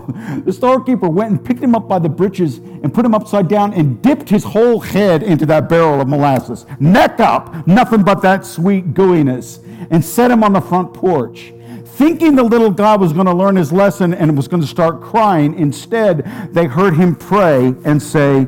the 0.45 0.53
storekeeper 0.53 1.09
went 1.09 1.31
and 1.31 1.43
picked 1.43 1.63
him 1.63 1.75
up 1.75 1.89
by 1.89 1.99
the 1.99 2.11
breeches 2.11 2.59
and 2.59 2.93
put 2.93 3.07
him 3.07 3.15
upside 3.15 3.49
down 3.49 3.73
and 3.73 4.03
dipped 4.03 4.29
his 4.29 4.45
whole 4.45 4.79
head 4.79 5.23
into 5.23 5.47
that 5.47 5.71
barrel 5.71 6.03
of 6.03 6.07
molasses, 6.07 6.67
neck 6.79 7.19
up, 7.19 7.67
nothing 7.67 8.03
but 8.03 8.21
that 8.21 8.45
sweet 8.45 8.93
gooiness, 8.93 9.65
and 9.91 10.05
set 10.05 10.31
him 10.31 10.45
on 10.45 10.53
the 10.53 10.61
front 10.61 10.93
porch. 10.93 11.55
Thinking 11.87 12.37
the 12.37 12.43
little 12.43 12.73
guy 12.73 12.95
was 12.95 13.15
going 13.15 13.25
to 13.25 13.33
learn 13.33 13.57
his 13.57 13.73
lesson 13.73 14.13
and 14.13 14.37
was 14.37 14.49
going 14.49 14.61
to 14.61 14.69
start 14.69 15.01
crying, 15.01 15.59
instead, 15.59 16.27
they 16.53 16.67
heard 16.67 16.95
him 16.95 17.17
pray 17.17 17.75
and 17.87 18.03
say, 18.03 18.47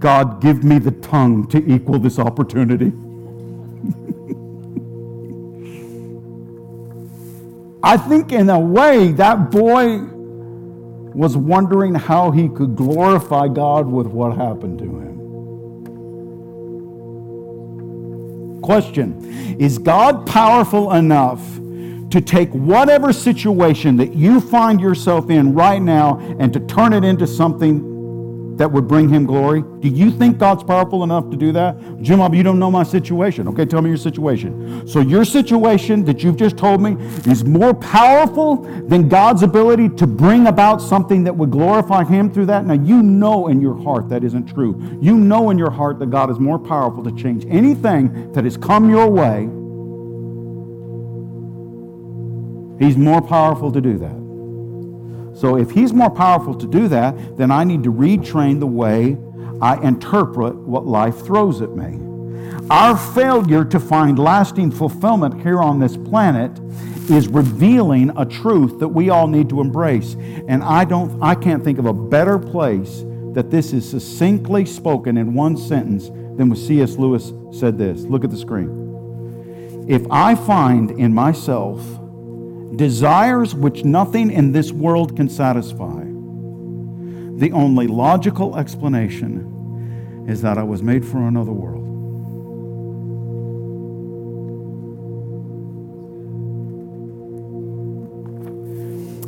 God, 0.00 0.42
give 0.42 0.62
me 0.62 0.78
the 0.78 0.90
tongue 0.90 1.48
to 1.48 1.66
equal 1.66 1.98
this 1.98 2.18
opportunity. 2.18 2.92
I 7.82 7.96
think, 7.96 8.32
in 8.32 8.50
a 8.50 8.58
way, 8.58 9.12
that 9.12 9.50
boy 9.50 9.98
was 11.14 11.36
wondering 11.36 11.94
how 11.94 12.30
he 12.30 12.48
could 12.48 12.76
glorify 12.76 13.48
God 13.48 13.86
with 13.86 14.06
what 14.06 14.36
happened 14.36 14.78
to 14.80 14.84
him. 14.84 15.18
Question 18.62 19.56
Is 19.58 19.78
God 19.78 20.26
powerful 20.26 20.92
enough 20.92 21.40
to 22.10 22.20
take 22.20 22.50
whatever 22.50 23.12
situation 23.12 23.96
that 23.96 24.14
you 24.14 24.40
find 24.40 24.80
yourself 24.80 25.30
in 25.30 25.54
right 25.54 25.80
now 25.80 26.18
and 26.38 26.52
to 26.52 26.60
turn 26.60 26.92
it 26.92 27.04
into 27.04 27.26
something 27.26 27.87
that 28.58 28.70
would 28.70 28.86
bring 28.86 29.08
him 29.08 29.24
glory? 29.24 29.62
Do 29.80 29.88
you 29.88 30.10
think 30.10 30.38
God's 30.38 30.62
powerful 30.62 31.04
enough 31.04 31.30
to 31.30 31.36
do 31.36 31.52
that? 31.52 32.02
Jim, 32.02 32.20
you 32.34 32.42
don't 32.42 32.58
know 32.58 32.70
my 32.70 32.82
situation. 32.82 33.48
Okay, 33.48 33.64
tell 33.64 33.80
me 33.80 33.88
your 33.88 33.98
situation. 33.98 34.86
So, 34.86 35.00
your 35.00 35.24
situation 35.24 36.04
that 36.04 36.22
you've 36.22 36.36
just 36.36 36.56
told 36.56 36.82
me 36.82 36.96
is 37.30 37.44
more 37.44 37.72
powerful 37.74 38.56
than 38.88 39.08
God's 39.08 39.42
ability 39.42 39.88
to 39.90 40.06
bring 40.06 40.46
about 40.46 40.82
something 40.82 41.24
that 41.24 41.36
would 41.36 41.50
glorify 41.50 42.04
him 42.04 42.32
through 42.32 42.46
that? 42.46 42.66
Now, 42.66 42.74
you 42.74 43.02
know 43.02 43.48
in 43.48 43.60
your 43.60 43.80
heart 43.80 44.08
that 44.10 44.24
isn't 44.24 44.46
true. 44.46 44.98
You 45.00 45.16
know 45.16 45.50
in 45.50 45.58
your 45.58 45.70
heart 45.70 45.98
that 46.00 46.10
God 46.10 46.30
is 46.30 46.38
more 46.38 46.58
powerful 46.58 47.02
to 47.04 47.12
change 47.12 47.46
anything 47.46 48.32
that 48.32 48.44
has 48.44 48.56
come 48.56 48.90
your 48.90 49.08
way. 49.08 49.48
He's 52.84 52.96
more 52.96 53.20
powerful 53.20 53.72
to 53.72 53.80
do 53.80 53.98
that. 53.98 54.27
So 55.38 55.56
if 55.56 55.70
he's 55.70 55.92
more 55.92 56.10
powerful 56.10 56.54
to 56.54 56.66
do 56.66 56.88
that, 56.88 57.36
then 57.36 57.52
I 57.52 57.62
need 57.62 57.84
to 57.84 57.92
retrain 57.92 58.58
the 58.58 58.66
way 58.66 59.16
I 59.62 59.76
interpret 59.86 60.56
what 60.56 60.84
life 60.84 61.24
throws 61.24 61.62
at 61.62 61.76
me. 61.76 62.04
Our 62.70 62.96
failure 62.96 63.64
to 63.64 63.78
find 63.78 64.18
lasting 64.18 64.72
fulfillment 64.72 65.40
here 65.40 65.60
on 65.60 65.78
this 65.78 65.96
planet 65.96 66.58
is 67.08 67.28
revealing 67.28 68.12
a 68.16 68.26
truth 68.26 68.80
that 68.80 68.88
we 68.88 69.10
all 69.10 69.28
need 69.28 69.48
to 69.50 69.60
embrace. 69.60 70.16
And 70.48 70.62
I 70.62 70.84
don't 70.84 71.22
I 71.22 71.34
can't 71.34 71.62
think 71.62 71.78
of 71.78 71.86
a 71.86 71.94
better 71.94 72.38
place 72.38 73.04
that 73.34 73.50
this 73.50 73.72
is 73.72 73.88
succinctly 73.88 74.66
spoken 74.66 75.16
in 75.16 75.34
one 75.34 75.56
sentence 75.56 76.08
than 76.08 76.48
when 76.50 76.56
C.S. 76.56 76.96
Lewis 76.96 77.32
said 77.58 77.78
this. 77.78 78.02
Look 78.02 78.24
at 78.24 78.30
the 78.30 78.36
screen. 78.36 79.86
If 79.88 80.02
I 80.10 80.34
find 80.34 80.90
in 80.90 81.14
myself 81.14 81.80
desires 82.78 83.56
which 83.56 83.84
nothing 83.84 84.30
in 84.30 84.52
this 84.52 84.70
world 84.70 85.16
can 85.16 85.28
satisfy. 85.28 86.04
The 87.38 87.50
only 87.52 87.88
logical 87.88 88.56
explanation 88.56 90.24
is 90.28 90.42
that 90.42 90.58
I 90.58 90.62
was 90.62 90.80
made 90.80 91.04
for 91.04 91.18
another 91.18 91.52
world. 91.52 91.84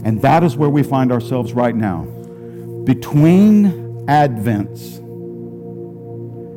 And 0.04 0.22
that 0.22 0.44
is 0.44 0.56
where 0.56 0.70
we 0.70 0.82
find 0.84 1.12
ourselves 1.12 1.52
right 1.52 1.74
now. 1.74 2.04
Between 2.84 4.06
Advents, 4.06 4.98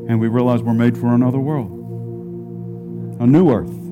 and 0.10 0.19
we 0.19 0.27
realize 0.27 0.62
we're 0.62 0.73
made 0.73 0.97
for 0.97 1.13
another 1.13 1.39
world, 1.39 1.71
a 3.19 3.25
new 3.25 3.51
earth 3.51 3.83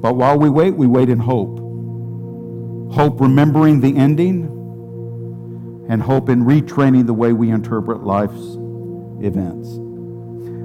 but 0.00 0.14
while 0.14 0.38
we 0.38 0.48
wait, 0.48 0.74
we 0.74 0.86
wait 0.86 1.08
in 1.08 1.18
hope. 1.18 1.58
Hope 2.92 3.20
remembering 3.20 3.80
the 3.80 3.96
ending, 3.96 4.44
and 5.88 6.02
hope 6.02 6.28
in 6.28 6.44
retraining 6.44 7.06
the 7.06 7.14
way 7.14 7.32
we 7.32 7.50
interpret 7.50 8.02
life's 8.02 8.56
events. 9.20 9.68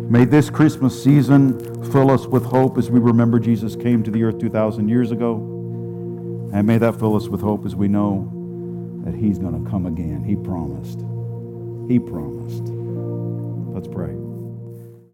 May 0.10 0.24
this 0.24 0.52
Christmas 0.52 1.04
season 1.04 1.60
fill 1.92 2.12
us 2.12 2.28
with 2.28 2.46
hope 2.46 2.78
as 2.78 2.92
we 2.92 3.00
remember 3.00 3.40
Jesus 3.40 3.76
came 3.76 4.04
to 4.04 4.12
the 4.12 4.24
earth 4.24 4.38
2,000 4.40 4.88
years 4.88 5.12
ago. 5.12 5.38
And 6.54 6.68
may 6.68 6.78
that 6.78 7.00
fill 7.00 7.16
us 7.16 7.28
with 7.28 7.42
hope 7.42 7.66
as 7.66 7.76
we 7.76 7.88
know 7.88 8.32
that 9.04 9.16
He's 9.16 9.40
going 9.40 9.64
to 9.64 9.70
come 9.70 9.88
again. 9.88 10.24
He 10.24 10.36
promised. 10.36 11.00
He 11.90 12.00
promised. 12.00 12.64
Let's 13.74 13.88
pray. 13.88 14.35